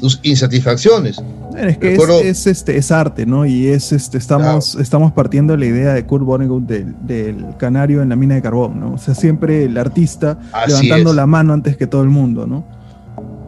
sus 0.00 0.20
insatisfacciones. 0.22 1.20
Es 1.56 1.78
que 1.78 1.94
es, 1.94 2.46
este, 2.46 2.76
es 2.76 2.90
arte, 2.90 3.26
¿no? 3.26 3.46
Y 3.46 3.68
es 3.68 3.92
este, 3.92 4.18
estamos, 4.18 4.74
estamos 4.74 5.12
partiendo 5.12 5.52
de 5.52 5.60
la 5.60 5.66
idea 5.66 5.94
de 5.94 6.04
Kurt 6.04 6.24
Vonnegut 6.24 6.64
del, 6.64 7.46
canario 7.58 8.02
en 8.02 8.08
la 8.08 8.16
mina 8.16 8.34
de 8.34 8.42
carbón, 8.42 8.80
¿no? 8.80 8.94
O 8.94 8.98
sea, 8.98 9.14
siempre 9.14 9.64
el 9.64 9.78
artista 9.78 10.38
levantando 10.66 11.12
la 11.12 11.26
mano 11.26 11.52
antes 11.52 11.76
que 11.76 11.86
todo 11.86 12.02
el 12.02 12.10
mundo, 12.10 12.46
¿no? 12.46 12.66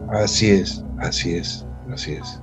Así 0.09 0.47
es, 0.47 0.83
así 0.99 1.35
es, 1.35 1.65
así 1.93 2.13
es. 2.13 2.39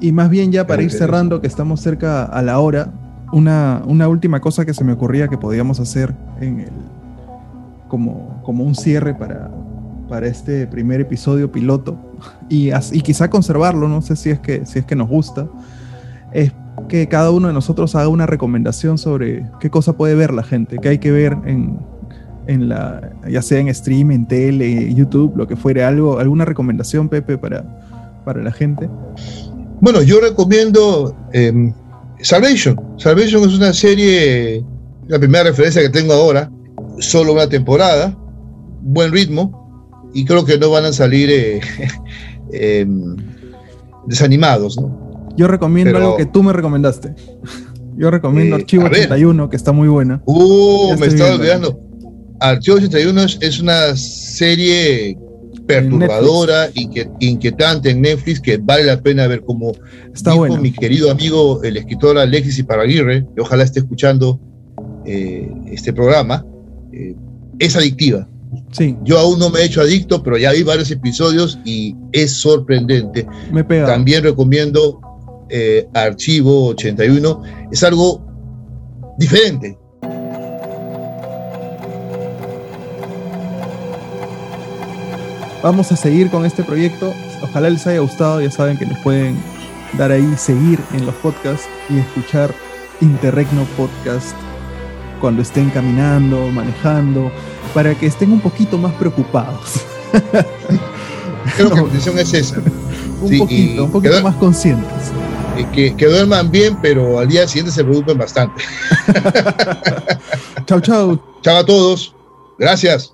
Y 0.00 0.10
más 0.10 0.30
bien 0.30 0.50
ya 0.50 0.66
para 0.66 0.82
ir 0.82 0.90
cerrando, 0.90 1.40
que 1.40 1.46
estamos 1.46 1.80
cerca 1.80 2.24
a 2.24 2.42
la 2.42 2.58
hora, 2.58 2.92
una, 3.32 3.82
una 3.86 4.08
última 4.08 4.40
cosa 4.40 4.64
que 4.64 4.74
se 4.74 4.84
me 4.84 4.92
ocurría 4.92 5.28
que 5.28 5.38
podíamos 5.38 5.80
hacer 5.80 6.14
en 6.40 6.60
el, 6.60 6.70
como, 7.88 8.40
como 8.42 8.64
un 8.64 8.74
cierre 8.74 9.14
para, 9.14 9.50
para 10.08 10.26
este 10.26 10.66
primer 10.66 11.00
episodio 11.00 11.50
piloto 11.50 11.96
y, 12.48 12.70
y 12.92 13.00
quizá 13.00 13.30
conservarlo, 13.30 13.88
no 13.88 14.02
sé 14.02 14.16
si 14.16 14.30
es, 14.30 14.40
que, 14.40 14.66
si 14.66 14.80
es 14.80 14.84
que 14.84 14.96
nos 14.96 15.08
gusta, 15.08 15.46
es 16.32 16.52
que 16.88 17.08
cada 17.08 17.30
uno 17.30 17.48
de 17.48 17.54
nosotros 17.54 17.94
haga 17.94 18.08
una 18.08 18.26
recomendación 18.26 18.98
sobre 18.98 19.46
qué 19.60 19.70
cosa 19.70 19.94
puede 19.94 20.14
ver 20.14 20.32
la 20.32 20.42
gente, 20.42 20.78
qué 20.78 20.88
hay 20.88 20.98
que 20.98 21.10
ver 21.10 21.36
en, 21.44 21.78
en 22.46 22.68
la, 22.68 23.12
ya 23.28 23.42
sea 23.42 23.60
en 23.60 23.72
stream, 23.74 24.10
en 24.10 24.26
tele, 24.26 24.92
YouTube, 24.94 25.36
lo 25.36 25.46
que 25.46 25.56
fuere, 25.56 25.84
algo, 25.84 26.18
alguna 26.18 26.44
recomendación, 26.44 27.08
Pepe, 27.08 27.38
para, 27.38 27.64
para 28.24 28.42
la 28.42 28.52
gente. 28.52 28.88
Bueno, 29.80 30.02
yo 30.02 30.20
recomiendo 30.20 31.16
em, 31.32 31.72
Salvation. 32.20 32.80
Salvation 32.98 33.48
es 33.48 33.56
una 33.56 33.72
serie, 33.72 34.64
la 35.08 35.18
primera 35.18 35.44
referencia 35.44 35.82
que 35.82 35.90
tengo 35.90 36.12
ahora, 36.12 36.50
solo 36.98 37.32
una 37.32 37.48
temporada, 37.48 38.16
buen 38.80 39.12
ritmo, 39.12 40.10
y 40.14 40.24
creo 40.24 40.44
que 40.44 40.58
no 40.58 40.70
van 40.70 40.84
a 40.84 40.92
salir 40.92 41.28
eh, 41.30 41.60
em, 42.52 43.16
desanimados, 44.06 44.78
¿no? 44.80 45.04
Yo 45.36 45.48
recomiendo 45.48 45.96
algo 45.96 46.16
que 46.16 46.26
tú 46.26 46.42
me 46.42 46.52
recomendaste. 46.52 47.14
Yo 47.96 48.10
recomiendo 48.10 48.56
eh, 48.56 48.60
Archivo 48.60 48.86
81, 48.86 49.50
que 49.50 49.56
está 49.56 49.72
muy 49.72 49.88
buena. 49.88 50.20
Uh, 50.24 50.96
me 50.98 51.06
estaba 51.06 51.34
olvidando. 51.34 51.78
Archivo 52.40 52.76
81 52.76 53.22
es 53.40 53.60
una 53.60 53.96
serie 53.96 55.16
perturbadora 55.66 56.68
y 56.74 56.88
inquietante 57.20 57.90
en 57.90 58.02
Netflix 58.02 58.40
que 58.40 58.58
vale 58.58 58.84
la 58.84 59.00
pena 59.00 59.26
ver 59.26 59.42
como 59.42 59.72
está 60.12 60.32
dijo 60.32 60.56
mi 60.58 60.72
querido 60.72 61.10
amigo 61.10 61.62
el 61.62 61.76
escritor 61.76 62.18
Alexis 62.18 62.58
Iparaguirre, 62.58 63.26
que 63.34 63.40
ojalá 63.40 63.64
esté 63.64 63.80
escuchando 63.80 64.40
eh, 65.06 65.50
este 65.66 65.92
programa, 65.92 66.44
eh, 66.92 67.14
es 67.58 67.76
adictiva. 67.76 68.28
Sí. 68.70 68.96
Yo 69.02 69.18
aún 69.18 69.38
no 69.38 69.50
me 69.50 69.60
he 69.60 69.64
hecho 69.64 69.80
adicto, 69.80 70.22
pero 70.22 70.38
ya 70.38 70.52
vi 70.52 70.62
varios 70.62 70.90
episodios 70.90 71.58
y 71.64 71.96
es 72.12 72.32
sorprendente. 72.32 73.26
Me 73.52 73.64
pega. 73.64 73.86
También 73.86 74.22
recomiendo 74.22 75.00
eh, 75.50 75.86
Archivo 75.94 76.68
81. 76.68 77.42
Es 77.72 77.82
algo 77.82 78.24
diferente. 79.18 79.76
Vamos 85.64 85.90
a 85.92 85.96
seguir 85.96 86.28
con 86.28 86.44
este 86.44 86.62
proyecto. 86.62 87.14
Ojalá 87.40 87.70
les 87.70 87.86
haya 87.86 88.00
gustado. 88.00 88.38
Ya 88.38 88.50
saben 88.50 88.76
que 88.76 88.84
nos 88.84 88.98
pueden 88.98 89.34
dar 89.96 90.12
ahí 90.12 90.30
seguir 90.36 90.78
en 90.92 91.06
los 91.06 91.14
podcasts 91.14 91.66
y 91.88 91.96
escuchar 92.00 92.54
Interregno 93.00 93.64
Podcast 93.74 94.36
cuando 95.22 95.40
estén 95.40 95.70
caminando, 95.70 96.48
manejando, 96.48 97.32
para 97.72 97.94
que 97.94 98.04
estén 98.04 98.32
un 98.32 98.40
poquito 98.40 98.76
más 98.76 98.92
preocupados. 98.96 99.80
Creo 101.56 101.70
que 101.70 101.76
la 101.76 101.82
intención 101.82 102.18
es 102.18 102.34
esa. 102.34 102.58
un 103.22 103.38
poquito, 103.38 103.84
un 103.86 103.90
poquito 103.90 104.20
más 104.20 104.34
conscientes. 104.34 105.12
Que, 105.72 105.96
que, 105.96 106.06
duerman 106.06 106.50
bien, 106.50 106.76
pero 106.82 107.20
al 107.20 107.28
día 107.28 107.48
siguiente 107.48 107.72
se 107.72 107.82
preocupen 107.82 108.18
bastante. 108.18 108.62
chao, 110.66 110.80
chao. 110.80 111.18
Chao 111.40 111.56
a 111.56 111.64
todos. 111.64 112.14
Gracias. 112.58 113.13